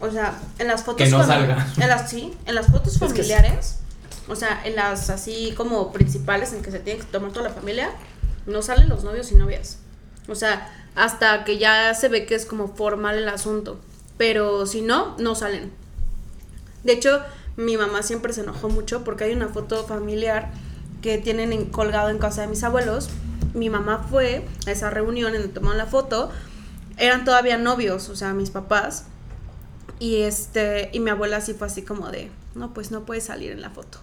O 0.00 0.10
sea, 0.10 0.38
en 0.58 0.66
las 0.68 0.82
fotos 0.84 1.04
Que 1.06 1.10
no 1.10 1.24
salga. 1.24 1.66
En 1.80 1.88
las 1.88 2.10
sí, 2.10 2.34
en 2.46 2.54
las 2.54 2.66
fotos 2.66 2.94
que 2.94 2.98
sí. 2.98 2.98
familiares, 3.06 3.78
o 4.28 4.36
sea, 4.36 4.60
en 4.64 4.76
las 4.76 5.08
así 5.10 5.52
como 5.56 5.92
principales 5.92 6.52
en 6.52 6.62
que 6.62 6.70
se 6.70 6.78
tiene 6.80 7.00
que 7.00 7.06
tomar 7.06 7.32
toda 7.32 7.48
la 7.48 7.54
familia, 7.54 7.90
no 8.46 8.60
salen 8.62 8.88
los 8.88 9.04
novios 9.04 9.30
y 9.32 9.36
novias. 9.36 9.78
O 10.28 10.34
sea, 10.34 10.70
hasta 10.96 11.44
que 11.44 11.58
ya 11.58 11.94
se 11.94 12.08
ve 12.08 12.26
que 12.26 12.34
es 12.34 12.46
como 12.46 12.68
formal 12.74 13.16
el 13.18 13.28
asunto. 13.28 13.80
Pero 14.18 14.66
si 14.66 14.80
no, 14.82 15.16
no 15.18 15.34
salen. 15.34 15.72
De 16.84 16.92
hecho, 16.92 17.20
mi 17.56 17.76
mamá 17.76 18.02
siempre 18.02 18.32
se 18.32 18.42
enojó 18.42 18.68
mucho 18.68 19.04
porque 19.04 19.24
hay 19.24 19.32
una 19.32 19.48
foto 19.48 19.84
familiar 19.86 20.50
que 21.02 21.18
tienen 21.18 21.52
en- 21.52 21.66
colgado 21.66 22.08
en 22.10 22.18
casa 22.18 22.42
de 22.42 22.46
mis 22.48 22.62
abuelos. 22.64 23.08
Mi 23.54 23.70
mamá 23.70 24.06
fue 24.10 24.44
a 24.66 24.70
esa 24.70 24.90
reunión 24.90 25.34
en 25.34 25.42
donde 25.42 25.54
tomaron 25.54 25.78
la 25.78 25.86
foto. 25.86 26.30
Eran 26.96 27.24
todavía 27.24 27.58
novios, 27.58 28.08
o 28.08 28.16
sea, 28.16 28.34
mis 28.34 28.50
papás. 28.50 29.04
Y 29.98 30.22
este, 30.22 30.90
y 30.92 31.00
mi 31.00 31.10
abuela 31.10 31.40
sí 31.40 31.54
fue 31.54 31.66
así 31.68 31.82
como 31.82 32.10
de, 32.10 32.30
no, 32.54 32.74
pues 32.74 32.90
no 32.90 33.04
puede 33.04 33.20
salir 33.20 33.52
en 33.52 33.60
la 33.60 33.70
foto. 33.70 33.98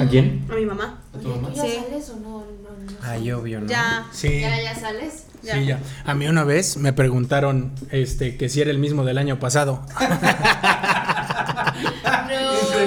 ¿A 0.00 0.06
quién? 0.10 0.44
A 0.50 0.54
mi 0.56 0.66
mamá. 0.66 1.00
¿A 1.14 1.18
tu 1.18 1.28
mamá? 1.28 1.48
¿Tú 1.48 1.54
ya 1.54 1.62
Sí. 1.62 1.78
sales 1.84 2.10
o 2.10 2.16
no? 2.16 2.28
no, 2.40 2.44
no 2.44 2.96
Ay, 3.02 3.30
obvio, 3.32 3.60
¿no? 3.60 3.66
Ya. 3.66 4.06
Sí. 4.12 4.40
¿Ya, 4.40 4.60
ya 4.62 4.74
sales? 4.74 5.26
Ya. 5.42 5.54
Sí, 5.54 5.66
ya. 5.66 5.80
A 6.04 6.14
mí 6.14 6.26
una 6.26 6.44
vez 6.44 6.76
me 6.76 6.92
preguntaron 6.92 7.72
este 7.90 8.36
que 8.36 8.48
si 8.48 8.60
era 8.60 8.70
el 8.70 8.78
mismo 8.78 9.04
del 9.04 9.18
año 9.18 9.38
pasado. 9.38 9.84
No. 9.98 9.98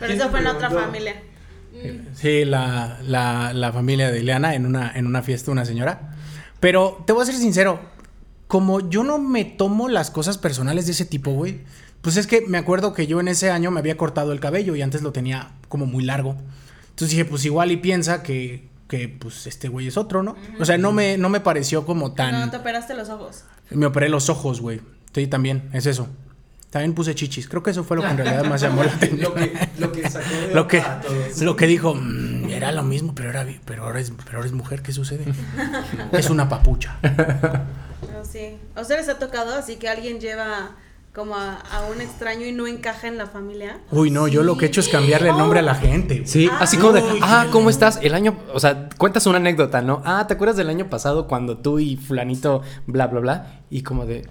Pero 0.00 0.12
eso 0.14 0.30
fue 0.30 0.40
en 0.40 0.46
otra 0.46 0.70
familia. 0.70 1.22
Sí, 2.14 2.44
la, 2.44 2.98
la, 3.02 3.52
la 3.52 3.72
familia 3.72 4.10
de 4.10 4.20
Ileana 4.20 4.54
en 4.54 4.66
una, 4.66 4.92
en 4.94 5.06
una 5.06 5.22
fiesta, 5.22 5.50
una 5.50 5.64
señora. 5.64 6.14
Pero 6.60 7.02
te 7.06 7.12
voy 7.12 7.22
a 7.22 7.26
ser 7.26 7.34
sincero, 7.34 7.80
como 8.52 8.86
yo 8.90 9.02
no 9.02 9.18
me 9.18 9.46
tomo 9.46 9.88
las 9.88 10.10
cosas 10.10 10.36
personales 10.36 10.84
de 10.84 10.92
ese 10.92 11.06
tipo, 11.06 11.30
güey, 11.30 11.60
pues 12.02 12.18
es 12.18 12.26
que 12.26 12.42
me 12.46 12.58
acuerdo 12.58 12.92
que 12.92 13.06
yo 13.06 13.18
en 13.18 13.28
ese 13.28 13.50
año 13.50 13.70
me 13.70 13.80
había 13.80 13.96
cortado 13.96 14.30
el 14.30 14.40
cabello 14.40 14.76
y 14.76 14.82
antes 14.82 15.00
lo 15.00 15.10
tenía 15.10 15.52
como 15.70 15.86
muy 15.86 16.04
largo. 16.04 16.36
Entonces 16.90 17.08
dije, 17.16 17.24
pues 17.24 17.46
igual 17.46 17.70
y 17.72 17.78
piensa 17.78 18.22
que, 18.22 18.68
que 18.88 19.08
pues 19.08 19.46
este 19.46 19.68
güey 19.68 19.86
es 19.86 19.96
otro, 19.96 20.22
¿no? 20.22 20.36
O 20.60 20.66
sea, 20.66 20.76
no 20.76 20.92
me, 20.92 21.16
no 21.16 21.30
me 21.30 21.40
pareció 21.40 21.86
como 21.86 22.12
tan... 22.12 22.32
No 22.38 22.50
te 22.50 22.58
operaste 22.58 22.92
los 22.92 23.08
ojos. 23.08 23.44
Me 23.70 23.86
operé 23.86 24.10
los 24.10 24.28
ojos, 24.28 24.60
güey. 24.60 24.82
Sí, 25.14 25.26
también, 25.28 25.70
es 25.72 25.86
eso. 25.86 26.08
También 26.68 26.92
puse 26.92 27.14
chichis. 27.14 27.48
Creo 27.48 27.62
que 27.62 27.70
eso 27.70 27.84
fue 27.84 27.96
lo 27.96 28.02
que 28.02 28.10
en 28.10 28.18
realidad 28.18 28.44
más 28.44 28.60
llamó 28.60 28.84
la 28.84 28.92
atención. 28.96 29.32
lo 29.78 29.92
que 29.92 30.10
sacó 30.10 30.28
de 30.28 30.54
Lo 30.54 30.68
que, 30.68 30.76
onda 30.80 30.92
a 30.92 31.00
todos. 31.00 31.40
lo 31.40 31.56
que 31.56 31.66
dijo, 31.66 31.94
"Mm, 31.94 32.50
era 32.50 32.70
lo 32.72 32.82
mismo, 32.82 33.14
pero, 33.14 33.30
era, 33.30 33.46
pero, 33.64 33.84
ahora 33.84 33.98
es, 34.00 34.12
pero 34.26 34.36
ahora 34.36 34.46
es 34.46 34.52
mujer, 34.52 34.82
¿qué 34.82 34.92
sucede? 34.92 35.24
es 36.12 36.28
una 36.28 36.50
papucha. 36.50 36.98
Sí. 38.32 38.56
¿A 38.74 38.80
ustedes 38.80 39.06
les 39.06 39.14
ha 39.16 39.18
tocado 39.18 39.54
así 39.54 39.76
que 39.76 39.88
alguien 39.88 40.18
lleva 40.20 40.76
como 41.12 41.34
a, 41.36 41.56
a 41.56 41.84
un 41.94 42.00
extraño 42.00 42.46
y 42.46 42.52
no 42.52 42.66
encaja 42.66 43.06
en 43.08 43.18
la 43.18 43.26
familia? 43.26 43.78
Uy, 43.90 44.10
no, 44.10 44.28
yo 44.28 44.42
lo 44.42 44.56
que 44.56 44.64
he 44.64 44.68
hecho 44.68 44.80
es 44.80 44.88
cambiarle 44.88 45.28
el 45.28 45.36
nombre 45.36 45.58
a 45.58 45.62
la 45.62 45.74
gente. 45.74 46.22
Sí, 46.26 46.48
así 46.58 46.78
como 46.78 46.92
de, 46.94 47.02
Uy, 47.02 47.18
ah, 47.22 47.44
¿cómo 47.52 47.68
lindo. 47.68 47.70
estás? 47.70 47.98
El 48.02 48.14
año, 48.14 48.36
o 48.54 48.58
sea, 48.60 48.88
cuentas 48.96 49.26
una 49.26 49.36
anécdota, 49.36 49.82
¿no? 49.82 50.00
Ah, 50.06 50.26
¿te 50.26 50.32
acuerdas 50.34 50.56
del 50.56 50.70
año 50.70 50.88
pasado 50.88 51.28
cuando 51.28 51.58
tú 51.58 51.78
y 51.78 51.96
fulanito, 51.96 52.62
bla, 52.86 53.08
bla, 53.08 53.20
bla? 53.20 53.60
Y 53.68 53.82
como 53.82 54.06
de, 54.06 54.26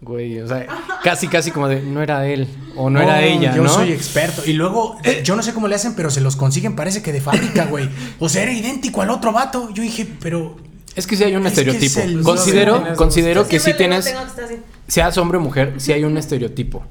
güey, 0.00 0.40
o 0.40 0.46
sea, 0.46 0.68
casi, 1.02 1.26
casi 1.26 1.50
como 1.50 1.66
de, 1.66 1.82
no 1.82 2.02
era 2.02 2.24
él, 2.28 2.46
o 2.76 2.88
no 2.88 3.00
era 3.00 3.16
Oh, 3.16 3.20
ella, 3.22 3.56
Yo 3.56 3.64
¿no? 3.64 3.68
soy 3.68 3.92
experto. 3.92 4.42
Y 4.46 4.52
luego, 4.52 4.96
eh, 5.02 5.22
yo 5.24 5.34
no 5.34 5.42
sé 5.42 5.52
cómo 5.52 5.66
le 5.66 5.74
hacen, 5.74 5.96
pero 5.96 6.10
se 6.10 6.20
los 6.20 6.36
consiguen, 6.36 6.76
parece 6.76 7.02
que 7.02 7.12
de 7.12 7.20
fábrica, 7.20 7.64
güey. 7.66 7.88
O 8.20 8.28
sea, 8.28 8.44
era 8.44 8.52
idéntico 8.52 9.02
al 9.02 9.10
otro 9.10 9.32
vato. 9.32 9.70
Yo 9.74 9.82
dije, 9.82 10.06
pero. 10.20 10.56
Es 10.96 11.06
que 11.06 11.16
sí 11.16 11.24
hay 11.24 11.36
un 11.36 11.46
Es 11.46 11.52
que 11.54 11.60
estereotipo. 11.60 12.00
es 12.00 12.06
el- 12.06 12.22
considero, 12.22 12.82
considero 12.96 13.46
que 13.48 13.60
sí 13.60 13.74
tienes, 13.74 14.06
que 14.06 14.58
seas 14.88 15.16
hombre 15.18 15.38
o 15.38 15.40
mujer, 15.40 15.74
sí 15.78 15.92
hay 15.92 16.04
un 16.04 16.16
estereotipo. 16.16 16.82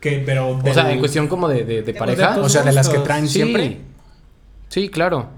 ¿Qué? 0.00 0.22
Pero. 0.24 0.58
O 0.58 0.74
sea, 0.74 0.90
en 0.92 0.98
cuestión 0.98 1.28
como 1.28 1.48
de, 1.48 1.64
de, 1.64 1.82
de 1.82 1.94
pareja. 1.94 2.38
O 2.40 2.48
sea, 2.48 2.62
de 2.62 2.72
las 2.72 2.88
que 2.88 2.98
traen 2.98 3.26
Sí. 3.28 3.34
siempre. 3.34 3.78
Sí, 4.68 4.88
claro. 4.88 5.28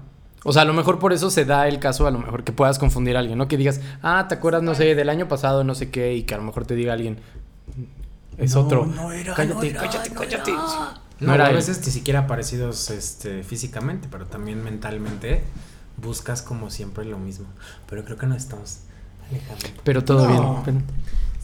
O 0.43 0.53
sea, 0.53 0.61
a 0.61 0.65
lo 0.65 0.73
mejor 0.73 0.99
por 0.99 1.11
eso 1.13 1.29
se 1.31 1.43
da 1.45 1.67
el 1.67 1.79
caso, 1.79 2.05
a 2.05 2.11
lo 2.11 2.19
mejor 2.19 2.43
que 2.43 2.51
puedas 2.51 2.77
confundir 2.77 3.15
a 3.15 3.19
alguien, 3.19 3.37
¿no? 3.37 3.47
Que 3.47 3.57
digas, 3.57 3.81
ah, 4.03 4.25
¿te 4.29 4.35
acuerdas, 4.35 4.61
no 4.61 4.75
sé, 4.75 4.93
del 4.93 5.09
año 5.09 5.27
pasado, 5.27 5.63
no 5.63 5.73
sé 5.73 5.89
qué? 5.89 6.13
Y 6.13 6.23
que 6.23 6.35
a 6.35 6.37
lo 6.37 6.43
mejor 6.43 6.65
te 6.65 6.75
diga 6.75 6.93
alguien, 6.93 7.17
es 8.37 8.53
No, 8.53 8.61
otro. 8.61 8.85
no 8.85 9.11
era, 9.11 9.33
cállate, 9.33 9.55
no 9.55 9.63
era, 9.63 9.79
cállate, 9.81 10.09
no 10.11 10.15
cállate. 10.19 10.51
era. 10.51 10.59
No 11.19 11.27
No, 11.27 11.33
era 11.35 11.47
a 11.47 11.51
veces 11.51 11.79
ni 11.85 11.91
siquiera 11.91 12.27
parecidos 12.27 12.89
este, 12.91 13.41
físicamente, 13.43 14.07
pero 14.11 14.25
también 14.27 14.63
mentalmente 14.63 15.41
buscas 15.97 16.41
como 16.41 16.69
siempre 16.69 17.05
lo 17.05 17.17
mismo. 17.17 17.47
Pero 17.87 18.03
creo 18.05 18.17
que 18.17 18.25
nos 18.27 18.37
estamos 18.37 18.79
alejando. 19.29 19.65
Pero 19.83 20.03
todo 20.03 20.27
No. 20.27 20.63
bien. 20.65 20.83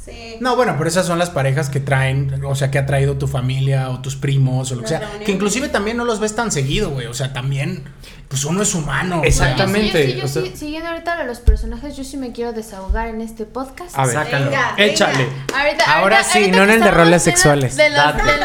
Sí. 0.03 0.37
No, 0.39 0.55
bueno, 0.55 0.73
pero 0.79 0.89
esas 0.89 1.05
son 1.05 1.19
las 1.19 1.29
parejas 1.29 1.69
que 1.69 1.79
traen, 1.79 2.43
o 2.43 2.55
sea, 2.55 2.71
que 2.71 2.79
ha 2.79 2.87
traído 2.87 3.17
tu 3.19 3.27
familia 3.27 3.91
o 3.91 3.99
tus 4.01 4.15
primos 4.15 4.71
o 4.71 4.75
lo 4.75 4.81
que 4.81 4.87
sea. 4.87 5.19
Que 5.23 5.31
inclusive 5.31 5.69
también 5.69 5.95
no 5.95 6.05
los 6.05 6.19
ves 6.19 6.35
tan 6.35 6.51
seguido, 6.51 6.89
güey. 6.89 7.05
O 7.05 7.13
sea, 7.13 7.33
también, 7.33 7.83
pues 8.27 8.43
uno 8.43 8.63
es 8.63 8.73
humano. 8.73 9.21
Exactamente. 9.23 10.07
Yo 10.07 10.13
sí, 10.13 10.21
yo 10.21 10.21
sí, 10.21 10.25
o 10.25 10.27
sea- 10.27 10.41
yo 10.41 10.47
sí, 10.53 10.57
siguiendo 10.57 10.89
ahorita 10.89 11.19
a 11.19 11.23
los 11.23 11.37
personajes, 11.39 11.95
yo 11.95 12.03
sí 12.03 12.17
me 12.17 12.31
quiero 12.31 12.51
desahogar 12.51 13.09
en 13.09 13.21
este 13.21 13.45
podcast. 13.45 13.95
A 13.95 14.07
ver, 14.07 14.15
Sácalo. 14.15 14.45
Venga, 14.45 14.73
échale. 14.79 15.17
venga. 15.25 15.45
Ahorita, 15.55 15.83
Ahora 15.99 16.15
ahorita- 16.17 16.33
sí, 16.33 16.39
ahorita 16.39 16.57
no 16.57 16.63
en 16.63 16.69
el 16.71 16.81
de 16.81 16.91
roles 16.91 17.21
sexuales. 17.21 17.77
De 17.77 17.89
los, 17.91 17.97
Date, 17.97 18.23
de 18.23 18.37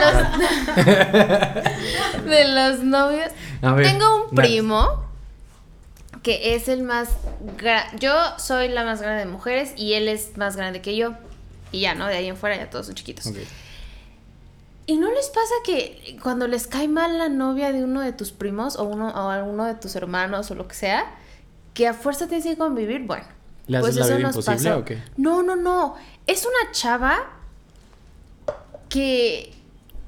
los, 0.85 2.25
de 2.27 2.49
los 2.49 2.85
novios. 2.85 3.31
A 3.63 3.73
ver, 3.73 3.87
Tengo 3.87 4.27
un 4.29 4.35
primo 4.37 5.06
que 6.27 6.57
es 6.57 6.67
el 6.67 6.83
más 6.83 7.09
Yo 8.01 8.13
soy 8.37 8.67
la 8.67 8.83
más 8.85 9.01
grande 9.01 9.21
de 9.25 9.31
mujeres 9.31 9.73
y 9.77 9.93
él 9.93 10.09
es 10.09 10.37
más 10.37 10.57
grande 10.57 10.83
que 10.83 10.97
yo. 10.97 11.15
Y 11.71 11.83
ya, 11.83 11.95
¿no? 11.95 12.09
De 12.09 12.17
ahí 12.17 12.27
en 12.27 12.37
fuera 12.37 12.57
ya 12.57 12.69
todos 12.69 12.87
son 12.87 12.97
chiquitos. 12.97 13.33
¿Y 14.87 14.97
no 14.97 15.09
les 15.13 15.29
pasa 15.29 15.55
que 15.65 16.19
cuando 16.25 16.49
les 16.49 16.67
cae 16.67 16.89
mal 16.89 17.17
la 17.19 17.29
novia 17.29 17.71
de 17.71 17.85
uno 17.85 18.01
de 18.01 18.13
tus 18.13 18.33
primos 18.33 18.75
o 18.75 18.83
uno 18.83 19.07
o 19.07 19.31
alguno 19.31 19.67
de 19.67 19.75
tus 19.75 19.95
hermanos 19.95 20.51
o 20.51 20.57
lo 20.57 20.67
que 20.67 20.75
sea, 20.75 21.15
que 21.75 21.87
a 21.87 21.95
fuerza 21.95 22.27
tienes 22.27 22.45
que 22.45 22.57
convivir? 22.57 23.03
Bueno, 23.07 23.25
¿Le 23.69 23.79
haces 23.79 23.87
pues 23.91 23.97
la 23.97 24.05
eso 24.07 24.17
vida 24.17 24.27
nos 24.27 24.37
imposible 24.37 24.73
o 24.73 24.85
qué? 24.85 25.03
No, 25.17 25.45
no, 25.45 25.55
no. 25.55 25.95
Es 26.27 26.45
una 26.45 26.73
chava 26.73 27.19
que 28.89 29.53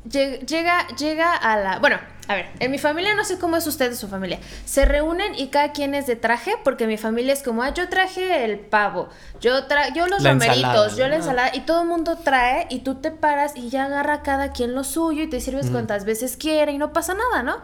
lle- 0.08 0.44
llega, 0.46 0.88
llega 0.96 1.34
a 1.36 1.56
la. 1.58 1.78
Bueno, 1.78 1.98
a 2.28 2.34
ver, 2.34 2.50
en 2.60 2.70
mi 2.70 2.78
familia 2.78 3.14
no 3.14 3.24
sé 3.24 3.38
cómo 3.38 3.56
es 3.56 3.66
usted 3.66 3.88
de 3.88 3.96
su 3.96 4.06
familia. 4.06 4.38
Se 4.66 4.84
reúnen 4.84 5.34
y 5.34 5.48
cada 5.48 5.72
quien 5.72 5.94
es 5.94 6.06
de 6.06 6.14
traje, 6.14 6.52
porque 6.62 6.86
mi 6.86 6.98
familia 6.98 7.32
es 7.32 7.42
como, 7.42 7.62
ah, 7.62 7.72
yo 7.72 7.88
traje 7.88 8.44
el 8.44 8.60
pavo, 8.60 9.08
yo 9.40 9.64
tra 9.64 9.94
yo 9.94 10.06
los 10.06 10.22
La 10.22 10.32
romeritos, 10.32 10.62
ensalada, 10.62 10.88
yo 10.94 11.08
la 11.08 11.16
ensalada, 11.16 11.50
y 11.54 11.60
todo 11.60 11.82
el 11.82 11.88
mundo 11.88 12.18
trae, 12.18 12.66
y 12.68 12.80
tú 12.80 12.96
te 12.96 13.10
paras 13.10 13.52
y 13.56 13.70
ya 13.70 13.86
agarra 13.86 14.22
cada 14.22 14.52
quien 14.52 14.74
lo 14.74 14.84
suyo 14.84 15.22
y 15.22 15.30
te 15.30 15.40
sirves 15.40 15.70
cuantas 15.70 16.04
veces 16.04 16.36
quiera 16.36 16.70
y 16.70 16.76
no 16.76 16.92
pasa 16.92 17.14
nada, 17.14 17.42
¿no? 17.42 17.56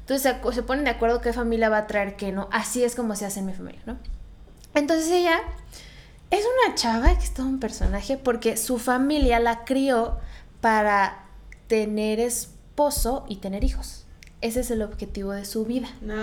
Entonces 0.00 0.34
se, 0.42 0.52
se 0.54 0.62
ponen 0.64 0.84
de 0.84 0.90
acuerdo 0.90 1.20
qué 1.20 1.32
familia 1.32 1.68
va 1.68 1.78
a 1.78 1.86
traer 1.86 2.16
qué, 2.16 2.32
¿no? 2.32 2.48
Así 2.50 2.82
es 2.82 2.96
como 2.96 3.14
se 3.14 3.26
hace 3.26 3.38
en 3.38 3.46
mi 3.46 3.52
familia, 3.52 3.80
¿no? 3.86 3.96
Entonces 4.74 5.08
ella 5.12 5.40
es 6.30 6.44
una 6.66 6.74
chava 6.74 7.16
que 7.16 7.24
es 7.24 7.32
todo 7.32 7.46
un 7.46 7.60
personaje 7.60 8.16
porque 8.16 8.56
su 8.56 8.78
familia 8.78 9.38
la 9.38 9.64
crió 9.64 10.18
para 10.60 11.26
tener 11.68 12.18
esposo 12.88 13.24
y 13.28 13.36
tener 13.36 13.62
hijos. 13.64 14.04
Ese 14.40 14.60
es 14.60 14.70
el 14.70 14.80
objetivo 14.80 15.32
de 15.32 15.44
su 15.44 15.66
vida. 15.66 15.86
No. 16.00 16.14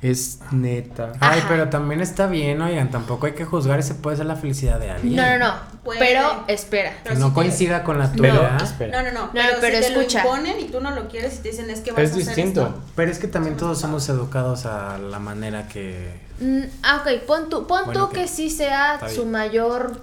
Es 0.00 0.38
neta. 0.50 1.12
Ay, 1.20 1.42
pero 1.46 1.68
también 1.68 2.00
está 2.00 2.26
bien, 2.26 2.60
oigan, 2.62 2.90
tampoco 2.90 3.26
hay 3.26 3.34
que 3.34 3.44
juzgar 3.44 3.78
y 3.78 3.82
se 3.82 3.94
puede 3.94 4.16
ser 4.16 4.26
la 4.26 4.34
felicidad 4.36 4.80
de 4.80 4.90
alguien. 4.90 5.14
No, 5.14 5.38
no, 5.38 5.38
no. 5.38 5.54
Puede. 5.84 5.98
Pero 6.00 6.44
espera. 6.48 6.94
Que 7.04 7.14
no 7.16 7.34
coincida 7.34 7.84
con 7.84 7.98
la 7.98 8.10
Pero, 8.10 8.34
tuya. 8.38 8.90
No, 8.90 9.02
no, 9.02 9.12
no. 9.12 9.20
No, 9.26 9.30
Pero, 9.34 9.56
pero 9.60 9.78
si 9.78 9.84
escucha. 9.92 10.22
te 10.22 10.28
lo 10.28 10.36
imponen 10.36 10.60
y 10.60 10.64
tú 10.70 10.80
no 10.80 10.90
lo 10.92 11.06
quieres 11.08 11.34
y 11.34 11.42
te 11.42 11.50
dicen 11.50 11.68
es 11.70 11.80
que 11.80 11.92
vas 11.92 12.00
Es 12.02 12.10
a 12.10 12.14
hacer 12.14 12.26
distinto. 12.26 12.62
esto. 12.62 12.80
Pero 12.96 13.10
es 13.12 13.18
que 13.18 13.28
también 13.28 13.56
todos 13.58 13.78
somos 13.78 14.08
educados 14.08 14.64
a 14.64 14.96
la 14.96 15.18
manera 15.18 15.68
que... 15.68 16.18
Mm, 16.40 16.62
ah, 16.82 17.02
ok, 17.04 17.24
pon 17.26 17.50
tú, 17.50 17.66
pon 17.66 17.84
Bueno, 17.84 18.00
tú 18.00 18.06
ok. 18.06 18.12
que 18.14 18.26
sí 18.28 18.48
sea 18.48 18.98
su 19.14 19.26
mayor 19.26 20.00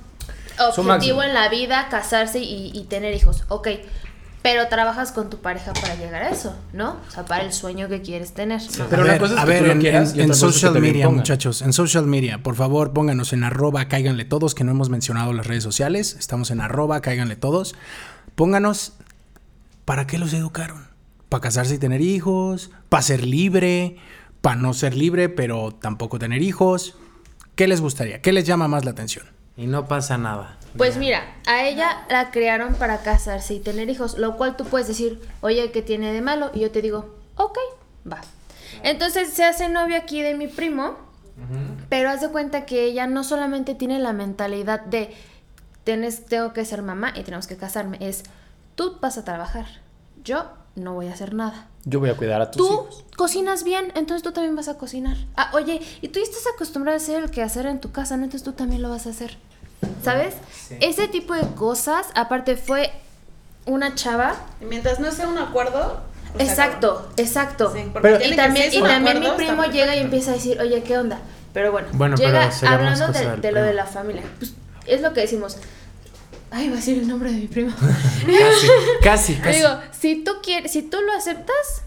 objetivo 0.60 1.24
en 1.24 1.34
la 1.34 1.50
vida, 1.50 1.88
casarse 1.90 2.38
y, 2.40 2.72
y 2.74 2.84
tener 2.84 3.16
hijos. 3.16 3.44
Ok, 3.50 3.68
pero 4.42 4.68
trabajas 4.70 5.12
con 5.12 5.30
tu 5.30 5.38
pareja 5.38 5.74
para 5.74 5.96
llegar 5.96 6.24
a 6.24 6.30
eso, 6.30 6.56
¿no? 6.74 6.98
O 7.08 7.12
sea, 7.12 7.26
para 7.26 7.44
el 7.44 7.52
sueño 7.54 7.90
que 7.90 8.02
quieres 8.02 8.34
tener. 8.34 8.62
¿no? 8.78 8.86
Pero 8.90 9.02
a 9.02 9.06
una 9.06 9.14
ver, 9.14 9.22
cosa 9.22 9.34
es 9.34 9.40
a 9.40 9.44
que 9.44 9.50
ver, 9.50 9.60
tú 9.60 9.66
lo 9.66 9.72
en, 9.74 9.80
quieras 9.82 10.14
en- 10.18 10.34
social 10.34 10.80
media, 10.80 11.10
muchachos, 11.10 11.62
en 11.62 11.74
social 11.74 12.06
media, 12.08 12.42
por 12.42 12.56
favor, 12.56 12.94
pónganos 12.94 13.34
en 13.34 13.44
arroba, 13.44 13.88
cáiganle 13.88 14.26
todos, 14.26 14.56
que 14.56 14.64
no 14.64 14.72
hemos 14.72 14.90
mencionado 14.90 15.34
las 15.34 15.46
redes 15.48 15.64
sociales. 15.64 16.16
Estamos 16.18 16.52
en 16.52 16.62
arroba, 16.62 17.02
cáiganle 17.02 17.36
todos. 17.36 17.76
Pónganos, 18.36 18.94
¿para 19.86 20.08
qué 20.08 20.18
los 20.18 20.34
educaron? 20.34 20.88
¿Para 21.28 21.42
casarse 21.42 21.76
y 21.76 21.78
tener 21.78 22.02
hijos? 22.02 22.72
¿Para 22.90 23.04
ser 23.04 23.26
libre? 23.26 23.98
para 24.42 24.56
no 24.56 24.74
ser 24.74 24.96
libre, 24.96 25.28
pero 25.28 25.74
tampoco 25.74 26.18
tener 26.18 26.42
hijos. 26.42 26.96
¿Qué 27.56 27.68
les 27.68 27.82
gustaría? 27.82 28.22
¿Qué 28.22 28.32
les 28.32 28.46
llama 28.46 28.70
más 28.70 28.86
la 28.86 28.92
atención? 28.92 29.26
Y 29.58 29.68
no 29.68 29.86
pasa 29.90 30.18
nada. 30.18 30.58
Pues 30.78 30.98
mira, 30.98 31.36
a 31.48 31.64
ella 31.66 32.06
la 32.10 32.32
crearon 32.32 32.76
para 32.76 33.00
casarse 33.02 33.54
y 33.56 33.60
tener 33.60 33.90
hijos, 33.90 34.18
lo 34.18 34.38
cual 34.38 34.56
tú 34.56 34.66
puedes 34.66 34.88
decir, 34.88 35.20
oye, 35.42 35.72
¿qué 35.72 35.82
tiene 35.82 36.14
de 36.14 36.22
malo? 36.22 36.52
Y 36.54 36.60
yo 36.62 36.72
te 36.72 36.82
digo, 36.82 37.16
ok, 37.36 37.58
va. 38.10 38.22
Entonces 38.84 39.34
se 39.34 39.44
hace 39.44 39.68
novio 39.70 39.98
aquí 39.98 40.22
de 40.22 40.36
mi 40.36 40.48
primo, 40.48 40.96
pero 41.90 42.10
haz 42.10 42.22
de 42.22 42.30
cuenta 42.30 42.66
que 42.66 42.84
ella 42.84 43.08
no 43.08 43.24
solamente 43.24 43.74
tiene 43.76 44.00
la 44.00 44.14
mentalidad 44.14 44.82
de, 44.82 45.16
tienes, 45.84 46.26
tengo 46.26 46.54
que 46.54 46.66
ser 46.66 46.82
mamá 46.82 47.14
y 47.16 47.24
tenemos 47.24 47.48
que 47.48 47.58
casarme, 47.58 47.98
es, 48.02 48.24
tú 48.76 48.98
vas 49.02 49.18
a 49.18 49.24
trabajar, 49.26 49.66
yo 50.24 50.46
no 50.76 50.94
voy 50.94 51.08
a 51.08 51.14
hacer 51.14 51.34
nada. 51.34 51.68
Yo 51.86 52.00
voy 52.00 52.10
a 52.10 52.16
cuidar 52.16 52.42
a 52.42 52.52
tus 52.52 52.66
Tú 52.66 52.74
hijos. 52.74 53.06
cocinas 53.18 53.64
bien, 53.64 53.92
entonces 53.96 54.22
tú 54.22 54.32
también 54.32 54.56
vas 54.56 54.68
a 54.68 54.78
cocinar. 54.78 55.18
Ah, 55.36 55.50
oye, 55.54 55.82
y 56.02 56.10
tú 56.10 56.20
ya 56.20 56.24
estás 56.26 56.44
acostumbrado 56.54 56.96
a 56.96 57.02
hacer 57.02 57.24
el 57.24 57.32
quehacer 57.32 57.66
en 57.66 57.80
tu 57.80 57.92
casa, 57.92 58.16
¿no? 58.18 58.26
Entonces 58.26 58.44
tú 58.44 58.52
también 58.54 58.82
lo 58.82 58.90
vas 58.90 59.08
a 59.08 59.10
hacer. 59.10 59.38
¿Sabes? 60.04 60.36
Sí. 60.68 60.78
Ese 60.82 61.08
tipo 61.08 61.34
de 61.34 61.48
cosas, 61.56 62.08
aparte 62.16 62.56
fue 62.58 62.92
una 63.66 63.96
chava. 63.96 64.36
Y 64.62 64.66
mientras 64.66 65.00
no 65.00 65.12
sea 65.12 65.28
un 65.28 65.38
acuerdo. 65.38 66.02
pues, 66.34 66.48
Exacto, 66.50 67.10
exacto. 67.18 67.74
Sí, 67.74 67.90
Pero- 68.02 68.24
y 68.24 68.36
también, 68.36 68.74
y 68.74 68.82
también 68.82 69.20
mi 69.20 69.30
primo 69.32 69.64
llega 69.66 69.96
y 69.96 70.00
empieza 70.00 70.32
a 70.32 70.34
decir, 70.36 70.60
oye, 70.62 70.84
¿qué 70.84 70.98
onda? 70.98 71.20
Pero 71.54 71.72
bueno, 71.72 71.88
Bueno, 71.94 72.16
llega 72.16 72.52
pero 72.60 72.72
hablando 72.74 73.08
de, 73.08 73.52
lo 73.52 73.64
de 73.64 73.74
la 73.74 73.86
familia. 73.86 74.24
Pues 74.38 74.54
es 74.86 75.02
lo 75.02 75.14
que 75.14 75.22
decimos. 75.22 75.58
Ay, 76.52 76.68
va 76.68 76.74
a 76.74 76.78
decir 76.78 76.98
el 77.00 77.08
nombre 77.08 77.32
de 77.32 77.38
mi 77.38 77.48
primo. 77.48 77.72
Casi, 77.80 78.68
casi, 79.04 79.36
casi. 79.36 79.58
Digo, 79.58 79.70
si 79.92 80.24
tú 80.24 80.32
quieres, 80.44 80.72
si 80.72 80.82
tú 80.84 80.98
lo 81.02 81.14
aceptas, 81.14 81.84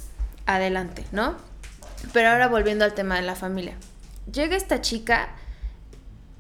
adelante, 0.47 1.05
¿no? 1.13 1.37
Pero 2.13 2.31
ahora 2.31 2.49
volviendo 2.49 2.85
al 2.85 2.95
tema 2.95 3.17
de 3.17 3.23
la 3.23 3.35
familia. 3.35 3.75
Llega 4.33 4.57
esta 4.57 4.81
chica, 4.81 5.31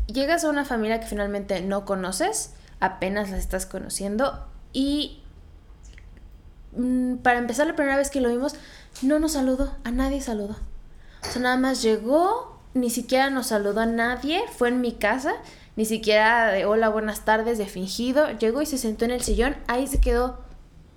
llegas 0.06 0.44
a 0.44 0.50
una 0.50 0.64
familia 0.64 1.00
que 1.00 1.06
finalmente 1.06 1.60
no 1.60 1.84
conoces, 1.84 2.54
apenas 2.80 3.30
la 3.30 3.36
estás 3.36 3.66
conociendo 3.66 4.46
y 4.72 5.22
mm, 6.76 7.16
para 7.16 7.38
empezar 7.38 7.66
la 7.66 7.76
primera 7.76 7.96
vez 7.96 8.10
que 8.10 8.20
lo 8.20 8.28
vimos, 8.28 8.54
no 9.02 9.18
nos 9.18 9.32
saludó, 9.32 9.74
a 9.84 9.90
nadie 9.90 10.20
saludó. 10.20 10.56
O 11.22 11.30
sea, 11.30 11.42
nada 11.42 11.56
más 11.56 11.82
llegó, 11.82 12.60
ni 12.74 12.90
siquiera 12.90 13.30
nos 13.30 13.48
saludó 13.48 13.80
a 13.80 13.86
nadie, 13.86 14.42
fue 14.56 14.68
en 14.68 14.80
mi 14.80 14.92
casa, 14.92 15.34
ni 15.76 15.84
siquiera 15.84 16.52
de 16.52 16.66
hola, 16.66 16.88
buenas 16.88 17.24
tardes, 17.24 17.58
de 17.58 17.66
fingido, 17.66 18.30
llegó 18.38 18.62
y 18.62 18.66
se 18.66 18.78
sentó 18.78 19.04
en 19.04 19.12
el 19.12 19.22
sillón, 19.22 19.56
ahí 19.68 19.86
se 19.86 20.00
quedó 20.00 20.40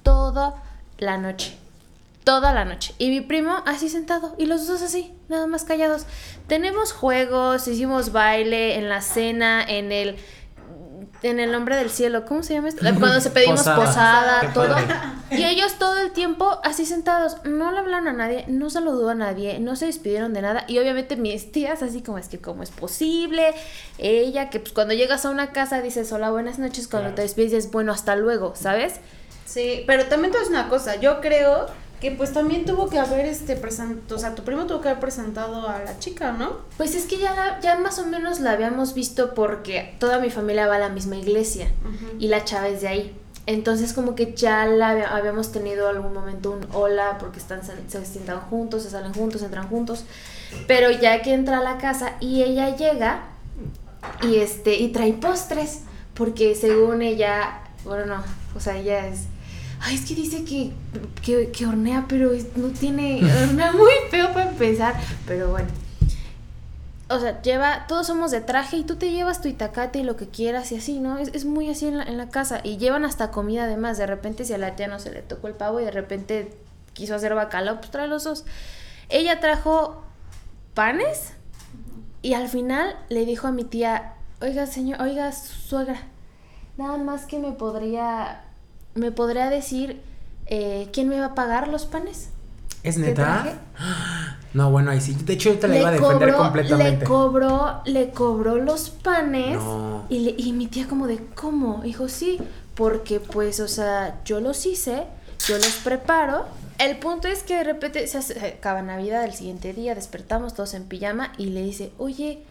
toda 0.03 0.63
la 0.97 1.17
noche. 1.17 1.57
Toda 2.25 2.53
la 2.53 2.65
noche. 2.65 2.95
Y 2.97 3.11
mi 3.11 3.21
primo 3.21 3.61
así 3.67 3.87
sentado. 3.87 4.33
Y 4.39 4.47
los 4.47 4.67
dos 4.67 4.81
así, 4.81 5.13
nada 5.29 5.45
más 5.45 5.63
callados. 5.63 6.07
Tenemos 6.47 6.91
juegos, 6.91 7.67
hicimos 7.67 8.11
baile 8.11 8.75
en 8.77 8.89
la 8.89 9.01
cena, 9.01 9.63
en 9.63 9.91
el. 9.91 10.17
En 11.21 11.39
el 11.39 11.51
nombre 11.51 11.75
del 11.75 11.91
cielo. 11.91 12.25
¿Cómo 12.25 12.41
se 12.41 12.55
llama 12.55 12.69
esto? 12.69 12.83
Cuando 12.99 13.21
se 13.21 13.29
pedimos 13.29 13.61
Posada. 13.61 14.51
todo. 14.53 14.75
Y 15.31 15.43
ellos 15.43 15.75
todo 15.77 15.99
el 15.99 16.11
tiempo 16.11 16.59
así 16.63 16.85
sentados. 16.87 17.37
No 17.45 17.71
le 17.71 17.79
hablaron 17.79 18.07
a 18.07 18.13
nadie, 18.13 18.45
no 18.47 18.71
saludó 18.71 19.09
a 19.09 19.15
nadie, 19.15 19.59
no 19.59 19.75
se 19.75 19.85
despidieron 19.85 20.33
de 20.33 20.41
nada. 20.41 20.65
Y 20.67 20.79
obviamente 20.79 21.15
mis 21.17 21.51
tías, 21.51 21.83
así 21.83 22.01
como 22.01 22.17
es 22.17 22.27
que, 22.27 22.39
¿cómo 22.39 22.63
es 22.63 22.71
posible? 22.71 23.53
Ella, 23.99 24.49
que 24.49 24.59
pues 24.59 24.73
cuando 24.73 24.95
llegas 24.95 25.25
a 25.25 25.29
una 25.29 25.51
casa 25.51 25.81
dices 25.81 26.11
hola, 26.11 26.31
buenas 26.31 26.57
noches. 26.57 26.87
Cuando 26.87 27.13
te 27.13 27.21
despides 27.21 27.51
dices 27.51 27.71
bueno, 27.71 27.91
hasta 27.91 28.15
luego, 28.15 28.53
¿sabes? 28.55 28.95
Sí, 29.45 29.83
pero 29.85 30.05
también 30.05 30.35
a 30.35 30.39
decir 30.39 30.51
una 30.51 30.69
cosa. 30.69 30.95
Yo 30.95 31.21
creo 31.21 31.67
que 32.05 32.11
pues 32.15 32.31
también 32.33 32.65
tuvo 32.65 32.87
que 32.89 32.99
haber 32.99 33.25
este 33.25 33.55
presentado. 33.55 34.15
O 34.15 34.19
sea, 34.19 34.35
tu 34.35 34.43
primo 34.43 34.65
tuvo 34.67 34.79
que 34.81 34.89
haber 34.89 34.99
presentado 34.99 35.67
a 35.67 35.79
la 35.79 35.97
chica, 35.99 36.31
¿no? 36.33 36.57
Pues 36.77 36.93
es 36.95 37.05
que 37.05 37.17
ya, 37.17 37.33
la- 37.33 37.59
ya 37.61 37.77
más 37.77 37.97
o 37.99 38.05
menos 38.05 38.39
la 38.39 38.51
habíamos 38.51 38.93
visto 38.93 39.33
porque 39.33 39.95
toda 39.99 40.19
mi 40.19 40.29
familia 40.29 40.67
va 40.67 40.75
a 40.75 40.79
la 40.79 40.89
misma 40.89 41.15
iglesia 41.15 41.67
y 42.19 42.27
la 42.27 42.43
chava 42.43 42.67
es 42.67 42.81
de 42.81 42.87
ahí. 42.89 43.15
Entonces 43.47 43.93
como 43.93 44.15
que 44.15 44.33
ya 44.33 44.65
la 44.65 44.89
había- 44.89 45.15
habíamos 45.15 45.51
tenido 45.51 45.87
algún 45.87 46.13
momento 46.13 46.51
un 46.51 46.65
hola 46.73 47.17
porque 47.19 47.39
están 47.39 47.61
se, 47.63 47.73
se 47.87 48.05
sientan 48.05 48.39
juntos, 48.39 48.83
se 48.83 48.89
salen 48.91 49.13
juntos, 49.13 49.41
entran 49.43 49.67
juntos. 49.67 50.05
Pero 50.67 50.91
ya 50.91 51.21
que 51.23 51.33
entra 51.33 51.57
a 51.59 51.61
la 51.63 51.77
casa 51.77 52.13
y 52.19 52.43
ella 52.43 52.75
llega 52.75 53.23
y 54.21 54.37
este 54.37 54.75
y 54.75 54.89
trae 54.89 55.13
postres 55.13 55.81
porque 56.13 56.55
según 56.55 57.01
ella, 57.01 57.61
bueno 57.83 58.05
no, 58.05 58.23
o 58.55 58.59
sea 58.59 58.77
ella 58.77 59.07
es 59.07 59.21
Ay, 59.81 59.95
es 59.95 60.05
que 60.05 60.15
dice 60.15 60.43
que, 60.43 60.71
que, 61.51 61.65
hornea, 61.65 62.05
pero 62.07 62.31
no 62.55 62.69
tiene. 62.69 63.21
Hornea 63.43 63.71
muy 63.71 63.91
feo 64.09 64.33
para 64.33 64.49
empezar. 64.49 64.95
Pero 65.27 65.49
bueno. 65.49 65.67
O 67.09 67.19
sea, 67.19 67.41
lleva. 67.41 67.85
Todos 67.87 68.07
somos 68.07 68.31
de 68.31 68.41
traje 68.41 68.77
y 68.77 68.83
tú 68.83 68.95
te 68.95 69.11
llevas 69.11 69.41
tu 69.41 69.47
itacate 69.47 69.99
y 69.99 70.03
lo 70.03 70.15
que 70.15 70.27
quieras 70.27 70.71
y 70.71 70.77
así, 70.77 70.99
¿no? 70.99 71.17
Es, 71.17 71.29
es 71.33 71.45
muy 71.45 71.69
así 71.69 71.87
en 71.87 71.97
la, 71.97 72.03
en 72.03 72.17
la 72.17 72.29
casa. 72.29 72.61
Y 72.63 72.77
llevan 72.77 73.05
hasta 73.05 73.31
comida 73.31 73.65
además. 73.65 73.97
De 73.97 74.07
repente, 74.07 74.45
si 74.45 74.53
a 74.53 74.57
la 74.57 74.75
tía 74.75 74.87
no 74.87 74.99
se 74.99 75.11
le 75.11 75.21
tocó 75.21 75.47
el 75.47 75.53
pavo 75.53 75.79
y 75.79 75.85
de 75.85 75.91
repente 75.91 76.57
quiso 76.93 77.13
hacer 77.13 77.35
bacalao, 77.35 77.77
pues 77.77 77.91
trae 77.91 78.07
los 78.07 78.23
dos. 78.23 78.45
Ella 79.09 79.39
trajo 79.39 80.01
panes 80.73 81.33
y 82.23 82.33
al 82.33 82.47
final 82.47 82.97
le 83.09 83.25
dijo 83.25 83.47
a 83.47 83.51
mi 83.51 83.63
tía: 83.63 84.13
Oiga, 84.41 84.65
señor, 84.65 84.99
oiga, 85.01 85.31
suegra, 85.31 86.01
nada 86.77 86.97
más 86.97 87.25
que 87.27 87.37
me 87.37 87.51
podría. 87.51 88.44
¿Me 88.95 89.11
podría 89.11 89.49
decir 89.49 90.01
eh, 90.47 90.89
quién 90.93 91.09
me 91.09 91.19
va 91.19 91.27
a 91.27 91.35
pagar 91.35 91.67
los 91.67 91.85
panes? 91.85 92.29
¿Es 92.83 92.95
¿Qué 92.95 93.01
neta? 93.01 93.59
No, 94.53 94.71
bueno, 94.71 94.91
ahí 94.91 95.01
sí. 95.01 95.13
De 95.25 95.33
hecho, 95.33 95.49
yo 95.51 95.59
te 95.59 95.67
la 95.67 95.77
iba 95.79 95.89
a 95.89 95.91
defender 95.91 96.33
completamente. 96.33 96.99
Le 97.01 97.05
cobró, 97.05 97.81
le 97.83 98.11
cobró 98.11 98.55
los 98.55 98.89
panes 98.89 99.57
No. 99.57 100.05
y, 100.07 100.19
le- 100.19 100.35
y 100.37 100.53
mi 100.53 100.67
tía 100.67 100.87
como 100.87 101.07
de, 101.07 101.17
¿cómo? 101.35 101.81
Dijo, 101.83 102.07
sí, 102.07 102.39
porque 102.73 103.19
pues, 103.19 103.59
o 103.59 103.67
sea, 103.67 104.21
yo 104.23 104.39
los 104.39 104.65
hice, 104.65 105.03
yo 105.45 105.57
los 105.57 105.73
preparo. 105.83 106.45
El 106.77 106.95
punto 106.99 107.27
es 107.27 107.43
que 107.43 107.55
de 107.57 107.65
repente 107.65 108.07
se, 108.07 108.17
hace- 108.19 108.39
se 108.39 108.45
acaba 108.47 108.81
Navidad, 108.81 109.25
el 109.25 109.33
siguiente 109.33 109.73
día 109.73 109.93
despertamos 109.93 110.53
todos 110.53 110.73
en 110.73 110.85
pijama 110.85 111.33
y 111.37 111.47
le 111.47 111.61
dice, 111.61 111.91
oye, 111.97 112.41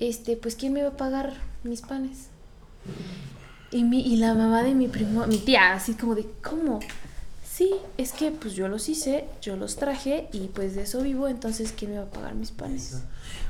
este, 0.00 0.36
pues, 0.36 0.56
¿quién 0.56 0.72
me 0.72 0.82
va 0.82 0.88
a 0.88 0.96
pagar 0.96 1.34
mis 1.62 1.82
panes? 1.82 2.26
Y, 3.72 3.84
mi, 3.84 4.00
y 4.02 4.16
la 4.16 4.34
mamá 4.34 4.62
de 4.62 4.74
mi 4.74 4.86
primo, 4.88 5.26
mi 5.26 5.38
tía, 5.38 5.72
así 5.72 5.94
como 5.94 6.14
de, 6.14 6.26
¿cómo? 6.42 6.80
Sí, 7.50 7.70
es 7.98 8.12
que 8.12 8.30
pues 8.30 8.54
yo 8.54 8.68
los 8.68 8.88
hice, 8.88 9.24
yo 9.42 9.56
los 9.56 9.76
traje 9.76 10.28
y 10.32 10.48
pues 10.48 10.74
de 10.74 10.82
eso 10.82 11.02
vivo, 11.02 11.28
entonces 11.28 11.72
¿quién 11.76 11.90
me 11.92 11.98
va 11.98 12.04
a 12.04 12.10
pagar 12.10 12.34
mis 12.34 12.50
panes? 12.50 12.98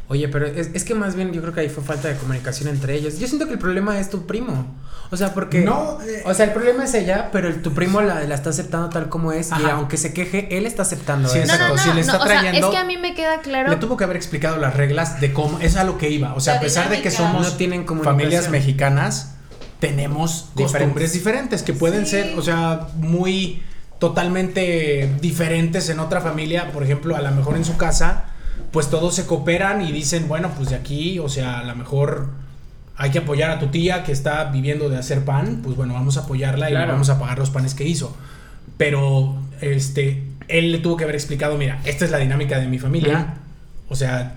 Oye, 0.09 0.29
pero 0.29 0.47
es, 0.47 0.71
es 0.75 0.85
que 0.85 0.95
más 0.95 1.15
bien 1.15 1.33
yo 1.33 1.41
creo 1.41 1.55
que 1.55 1.61
ahí 1.61 1.69
fue 1.69 1.83
falta 1.85 2.09
de 2.09 2.17
comunicación 2.17 2.69
entre 2.69 2.95
ellos. 2.95 3.19
Yo 3.19 3.27
siento 3.29 3.47
que 3.47 3.53
el 3.53 3.59
problema 3.59 3.99
es 4.01 4.11
tu 4.11 4.27
primo. 4.27 4.67
O 5.11 5.17
sea, 5.17 5.33
porque. 5.33 5.61
No, 5.61 6.01
eh. 6.03 6.23
O 6.27 6.35
sea, 6.35 6.47
el 6.47 6.53
problema 6.53 6.85
es 6.85 6.95
ella, 6.95 7.31
pero 7.33 7.49
el- 7.49 7.63
tu 7.63 7.73
primo 7.73 8.01
la, 8.01 8.25
la 8.25 8.35
está 8.35 8.51
aceptando 8.51 8.89
tal 8.91 9.09
como 9.09 9.33
es. 9.33 9.51
Y 9.51 9.65
aunque 9.71 9.97
se 9.97 10.13
queje, 10.13 10.57
él 10.59 10.67
está 10.67 10.83
aceptando 10.83 11.29
Sí, 11.29 11.39
eso. 11.39 11.55
si 11.79 11.93
le 11.93 12.01
está 12.01 12.17
o 12.19 12.27
sea, 12.27 12.41
trayendo- 12.41 12.67
es 12.69 12.73
que 12.73 12.79
a 12.79 12.85
mí 12.85 12.97
me 12.97 13.15
queda 13.15 13.41
claro. 13.41 13.71
Le 13.71 13.77
tuvo 13.77 13.97
que 13.97 14.05
haber 14.05 14.17
explicado 14.17 14.57
las 14.59 14.75
reglas 14.77 15.21
de 15.21 15.33
cómo. 15.33 15.61
Es 15.61 15.77
a 15.77 15.85
lo 15.85 15.97
que 15.97 16.11
iba. 16.11 16.35
O 16.35 16.41
sea, 16.41 16.57
a 16.57 16.61
pesar 16.61 16.91
de 16.91 17.01
que 17.01 17.11
somos 17.11 17.51
No 17.53 17.57
tienen 17.57 17.87
familias 17.87 18.51
mexicanas, 18.51 19.35
tenemos 19.83 20.51
Diferentes. 20.55 20.73
costumbres 20.73 21.13
diferentes 21.13 21.63
que 21.65 21.73
pueden 21.73 22.05
Sí. 22.07 22.13
ser, 22.13 22.39
o 22.39 22.43
sea, 22.43 22.87
muy 22.95 23.63
totalmente 23.99 25.11
diferentes 25.21 25.89
en 25.89 25.99
otra 25.99 26.21
familia. 26.21 26.71
Por 26.71 26.85
ejemplo, 26.85 27.17
a 27.17 27.21
lo 27.21 27.33
mejor 27.33 27.57
en 27.57 27.65
su 27.65 27.77
casa, 27.77 28.27
pues 28.71 28.91
todos 28.91 29.17
se 29.17 29.27
cooperan 29.27 29.83
y 29.83 29.91
dicen, 29.91 30.29
bueno, 30.29 30.53
pues 30.57 30.71
de 30.71 30.77
aquí, 30.77 31.19
o 31.19 31.29
sea, 31.29 31.59
a 31.59 31.65
lo 31.65 31.75
mejor 31.75 32.29
hay 32.97 33.11
que 33.11 33.19
apoyar 33.19 33.51
a 33.51 33.59
tu 33.59 33.67
tía 33.69 34.05
que 34.05 34.13
está 34.13 34.45
viviendo 34.45 34.89
de 34.89 34.99
hacer 34.99 35.25
pan, 35.25 35.63
pues 35.65 35.77
bueno, 35.77 35.95
vamos 35.95 36.17
a 36.17 36.21
apoyarla 36.21 36.71
y 36.71 36.75
vamos 36.75 37.09
a 37.11 37.19
pagar 37.19 37.39
los 37.41 37.51
panes 37.51 37.75
que 37.75 37.83
hizo. 37.85 38.17
Pero, 38.77 39.37
este, 39.61 40.23
él 40.47 40.71
le 40.71 40.79
tuvo 40.79 40.97
que 40.97 41.03
haber 41.03 41.17
explicado, 41.17 41.59
mira, 41.59 41.81
esta 41.85 42.05
es 42.05 42.13
la 42.13 42.19
dinámica 42.19 42.61
de 42.61 42.69
mi 42.69 42.79
familia. 42.79 43.35
O 43.89 43.97
sea, 43.97 44.37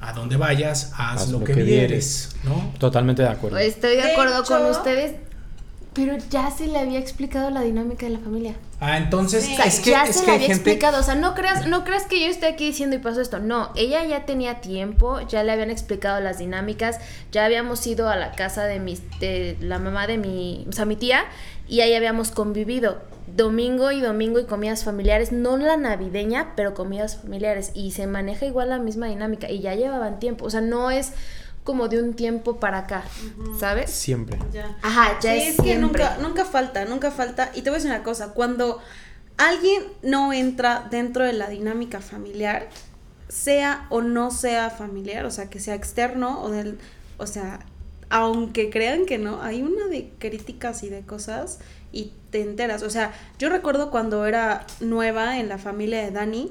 a 0.00 0.12
donde 0.12 0.36
vayas, 0.36 0.92
haz, 0.96 1.28
lo, 1.28 1.44
que, 1.44 1.52
vieres, 1.54 2.30
¿no? 2.42 2.72
Totalmente 2.78 3.22
de 3.22 3.28
acuerdo. 3.28 3.58
Estoy 3.58 3.96
de 3.96 4.02
De 4.02 4.12
acuerdo 4.12 4.44
con 4.44 4.64
ustedes, 4.66 5.16
pero 5.92 6.16
ya 6.30 6.50
se 6.50 6.66
le 6.66 6.78
había 6.78 6.98
explicado 6.98 7.50
la 7.50 7.60
dinámica 7.60 8.06
de 8.06 8.12
la 8.12 8.18
familia. 8.18 8.54
Ah, 8.80 8.96
entonces, 8.96 9.44
Sí. 9.44 9.52
O 9.52 9.56
sea, 9.56 9.66
es 9.66 9.80
que, 9.80 9.90
ya 9.90 10.04
es 10.04 10.16
se 10.16 10.20
que 10.20 10.30
le 10.30 10.36
había 10.36 10.46
gente... 10.46 10.70
explicado. 10.70 11.00
O 11.00 11.02
sea, 11.02 11.16
no 11.16 11.34
creas, 11.34 11.66
no 11.66 11.84
creas 11.84 12.04
que 12.04 12.18
yo 12.18 12.26
esté 12.26 12.46
aquí 12.46 12.66
diciendo 12.66 12.96
y 12.96 12.98
pasó 13.00 13.20
esto. 13.20 13.40
No, 13.40 13.70
ella 13.76 14.04
ya 14.04 14.24
tenía 14.24 14.62
tiempo, 14.62 15.20
ya 15.20 15.42
le 15.42 15.52
habían 15.52 15.68
explicado 15.70 16.18
las 16.20 16.38
dinámicas, 16.38 16.98
ya 17.30 17.44
habíamos 17.44 17.86
ido 17.86 18.08
a 18.08 18.16
la 18.16 18.32
casa 18.32 18.64
de 18.64 18.78
mis, 18.80 19.02
de 19.20 19.58
la 19.60 19.78
mamá 19.78 20.06
de 20.06 20.16
mi, 20.16 20.66
o 20.68 20.72
sea, 20.72 20.86
mi 20.86 20.96
tía, 20.96 21.24
y 21.68 21.80
ahí 21.82 21.92
habíamos 21.94 22.30
convivido. 22.30 23.02
Domingo 23.36 23.90
y 23.92 24.00
domingo 24.00 24.38
y 24.38 24.44
comidas 24.44 24.84
familiares, 24.84 25.32
no 25.32 25.56
la 25.56 25.76
navideña, 25.76 26.54
pero 26.56 26.74
comidas 26.74 27.16
familiares. 27.16 27.70
Y 27.74 27.92
se 27.92 28.06
maneja 28.06 28.46
igual 28.46 28.70
la 28.70 28.78
misma 28.78 29.06
dinámica. 29.06 29.50
Y 29.50 29.60
ya 29.60 29.74
llevaban 29.74 30.18
tiempo. 30.18 30.44
O 30.46 30.50
sea, 30.50 30.60
no 30.60 30.90
es 30.90 31.12
como 31.64 31.88
de 31.88 32.02
un 32.02 32.14
tiempo 32.14 32.58
para 32.58 32.78
acá, 32.78 33.04
¿sabes? 33.58 33.90
Siempre. 33.90 34.38
Ya. 34.52 34.76
Ajá, 34.82 35.18
ya 35.20 35.32
Sí, 35.34 35.38
es, 35.38 35.48
es 35.50 35.56
que 35.56 35.62
siempre. 35.62 35.80
nunca, 36.04 36.18
nunca 36.20 36.44
falta, 36.44 36.84
nunca 36.86 37.10
falta. 37.10 37.50
Y 37.54 37.62
te 37.62 37.70
voy 37.70 37.76
a 37.76 37.78
decir 37.78 37.90
una 37.90 38.02
cosa, 38.02 38.32
cuando 38.32 38.80
alguien 39.36 39.82
no 40.02 40.32
entra 40.32 40.86
dentro 40.90 41.24
de 41.24 41.32
la 41.34 41.48
dinámica 41.48 42.00
familiar, 42.00 42.68
sea 43.28 43.86
o 43.90 44.00
no 44.00 44.30
sea 44.30 44.70
familiar, 44.70 45.24
o 45.26 45.30
sea, 45.30 45.48
que 45.50 45.60
sea 45.60 45.74
externo 45.74 46.42
o 46.42 46.50
del, 46.50 46.78
o 47.18 47.26
sea, 47.26 47.60
aunque 48.10 48.70
crean 48.70 49.06
que 49.06 49.18
no, 49.18 49.40
hay 49.40 49.62
una 49.62 49.86
de 49.86 50.10
críticas 50.18 50.82
y 50.82 50.88
de 50.88 51.02
cosas 51.02 51.60
y 51.92 52.12
te 52.30 52.42
enteras. 52.42 52.82
O 52.82 52.90
sea, 52.90 53.14
yo 53.38 53.48
recuerdo 53.48 53.90
cuando 53.90 54.26
era 54.26 54.66
nueva 54.80 55.38
en 55.38 55.48
la 55.48 55.58
familia 55.58 56.02
de 56.02 56.10
Dani, 56.10 56.50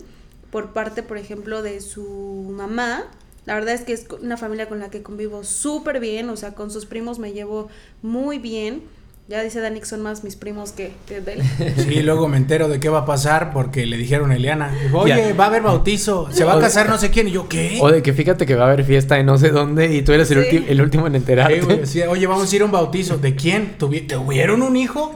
por 0.51 0.73
parte, 0.73 1.03
por 1.03 1.17
ejemplo, 1.17 1.61
de 1.61 1.81
su 1.81 2.47
mamá. 2.49 3.05
La 3.45 3.55
verdad 3.55 3.73
es 3.73 3.81
que 3.81 3.93
es 3.93 4.07
una 4.21 4.37
familia 4.37 4.69
con 4.69 4.79
la 4.79 4.89
que 4.89 5.03
convivo 5.03 5.43
súper 5.43 5.99
bien, 5.99 6.29
o 6.29 6.37
sea, 6.37 6.55
con 6.55 6.71
sus 6.71 6.85
primos 6.85 7.19
me 7.19 7.33
llevo 7.33 7.69
muy 8.01 8.39
bien. 8.39 8.83
Ya 9.29 9.43
dice 9.43 9.61
Dani 9.61 9.79
que 9.79 9.85
son 9.85 10.01
más 10.01 10.23
mis 10.23 10.35
primos 10.35 10.71
que, 10.71 10.91
que 11.07 11.21
de 11.21 11.33
él. 11.33 11.43
Sí, 11.77 12.01
luego 12.01 12.27
me 12.27 12.37
entero 12.37 12.67
de 12.67 12.79
qué 12.79 12.89
va 12.89 12.99
a 13.01 13.05
pasar 13.05 13.53
porque 13.53 13.85
le 13.85 13.95
dijeron 13.95 14.31
a 14.31 14.35
Eliana, 14.35 14.73
oye, 14.91 15.15
Ya. 15.29 15.33
va 15.35 15.43
a 15.43 15.47
haber 15.49 15.61
bautizo, 15.61 16.27
se 16.31 16.43
va 16.45 16.55
a 16.55 16.59
casar 16.59 16.89
no 16.89 16.97
sé 16.97 17.11
quién. 17.11 17.27
Y 17.27 17.31
yo, 17.31 17.47
¿qué? 17.47 17.77
O 17.79 17.91
de 17.91 18.01
que 18.01 18.11
fíjate 18.13 18.47
que 18.47 18.55
va 18.55 18.63
a 18.65 18.67
haber 18.71 18.83
fiesta 18.83 19.19
en 19.19 19.27
no 19.27 19.37
sé 19.37 19.49
dónde 19.49 19.93
y 19.93 20.01
tú 20.01 20.13
eres 20.13 20.31
el, 20.31 20.43
Sí. 20.45 20.57
ulti- 20.57 20.65
el 20.67 20.81
último 20.81 21.05
en 21.05 21.13
enterarte. 21.15 21.59
Sí, 21.59 21.65
güey, 21.65 21.85
sí, 21.85 22.01
oye, 22.01 22.25
vamos 22.25 22.51
a 22.51 22.55
ir 22.55 22.63
a 22.63 22.65
un 22.65 22.71
bautizo. 22.71 23.19
¿De 23.19 23.35
quién? 23.35 23.77
¿Tuvi- 23.77 24.07
¿Tuvieron 24.07 24.63
un 24.63 24.75
hijo? 24.75 25.13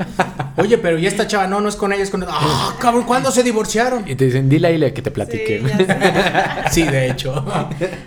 Oye, 0.58 0.78
pero 0.78 1.00
¿y 1.00 1.08
esta 1.08 1.26
chava? 1.26 1.48
No, 1.48 1.60
no 1.60 1.68
es 1.70 1.76
con 1.76 1.92
ella, 1.92 2.04
es 2.04 2.12
con... 2.12 2.24
¡Ah, 2.28 2.76
cabrón! 2.80 3.06
¿Cuándo 3.06 3.32
se 3.32 3.42
divorciaron? 3.42 4.08
Y 4.08 4.14
te 4.14 4.26
dicen, 4.26 4.48
dile 4.48 4.68
a 4.68 4.72
Ile 4.72 4.94
que 4.94 5.02
te 5.02 5.10
platique. 5.10 5.60
Sí. 5.60 5.86
Sí, 6.72 6.84
de 6.84 7.10
hecho. 7.10 7.44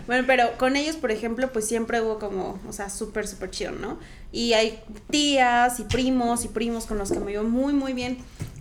Bueno, 0.07 0.25
pero 0.27 0.45
con 0.59 0.77
ellos, 0.77 0.97
por 0.97 1.11
ejemplo, 1.11 1.51
pues 1.53 1.67
siempre 1.69 2.01
hubo 2.01 2.19
como, 2.19 2.59
o 2.69 2.73
sea, 2.73 2.91
súper, 2.91 3.27
súper 3.29 3.51
chido, 3.51 3.73
¿no? 3.73 3.99
Y 4.33 4.55
hay 4.55 4.81
tías 5.11 5.79
y 5.79 5.85
primos 5.97 6.45
y 6.45 6.49
primos 6.49 6.85
con 6.87 6.99
los 6.99 7.11
que 7.11 7.19
me 7.21 7.33
llevo 7.33 7.45
muy, 7.49 7.73
muy 7.73 7.95
bien. 7.95 8.19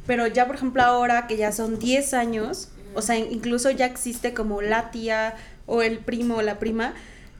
Pero 0.07 0.25
ya, 0.27 0.45
por 0.47 0.55
ejemplo, 0.55 0.81
ahora 0.83 1.27
que 1.27 1.35
ya 1.35 1.51
son 1.51 1.79
10 1.79 2.13
años, 2.13 2.69
o 2.93 3.01
sea, 3.01 3.17
incluso 3.17 3.71
ya 3.71 3.85
existe 3.85 4.33
como 4.33 4.61
la 4.61 4.89
tía 4.91 5.35
o 5.65 5.81
el 5.81 5.97
primo 5.99 6.35
o 6.35 6.41
la 6.41 6.59
prima 6.59 6.93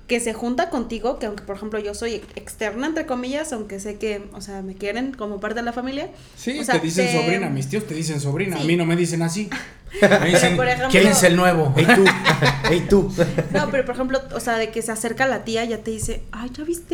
que 0.07 0.19
se 0.19 0.33
junta 0.33 0.69
contigo, 0.69 1.17
que 1.17 1.25
aunque, 1.25 1.43
por 1.43 1.55
ejemplo, 1.55 1.79
yo 1.79 1.95
soy 1.95 2.21
externa, 2.35 2.85
entre 2.87 3.05
comillas, 3.07 3.51
aunque 3.53 3.79
sé 3.79 3.95
que, 3.97 4.27
o 4.33 4.41
sea, 4.41 4.61
me 4.61 4.75
quieren 4.75 5.13
como 5.13 5.39
parte 5.39 5.55
de 5.55 5.63
la 5.63 5.73
familia. 5.73 6.09
Sí, 6.35 6.59
O 6.59 6.63
sea, 6.63 6.75
te 6.79 6.85
dicen 6.85 7.07
te- 7.07 7.13
sobrina, 7.23 7.49
mis 7.49 7.69
tíos 7.69 7.87
te 7.87 7.95
dicen 7.95 8.19
sobrina, 8.19 8.57
a 8.57 8.63
mí 8.63 8.75
no 8.75 8.85
me 8.85 8.95
dicen 8.95 9.21
así. 9.23 9.49
Me 10.01 10.27
dicen, 10.27 10.59
ejemplo- 10.59 10.89
¿quién 10.91 11.07
es 11.07 11.23
el 11.23 11.37
nuevo? 11.37 11.73
Ey 11.77 11.85
tú, 11.85 12.03
ey 12.69 12.81
tú. 12.81 13.09
No, 13.53 13.71
pero 13.71 13.85
por 13.85 13.95
ejemplo, 13.95 14.21
o 14.35 14.39
sea, 14.41 14.57
de 14.57 14.69
que 14.69 14.81
se 14.81 14.91
acerca 14.91 15.25
la 15.25 15.45
tía, 15.45 15.63
ya 15.63 15.77
te 15.77 15.89
dice, 15.91 16.21
ay, 16.33 16.51
¿ya 16.53 16.65
viste 16.65 16.93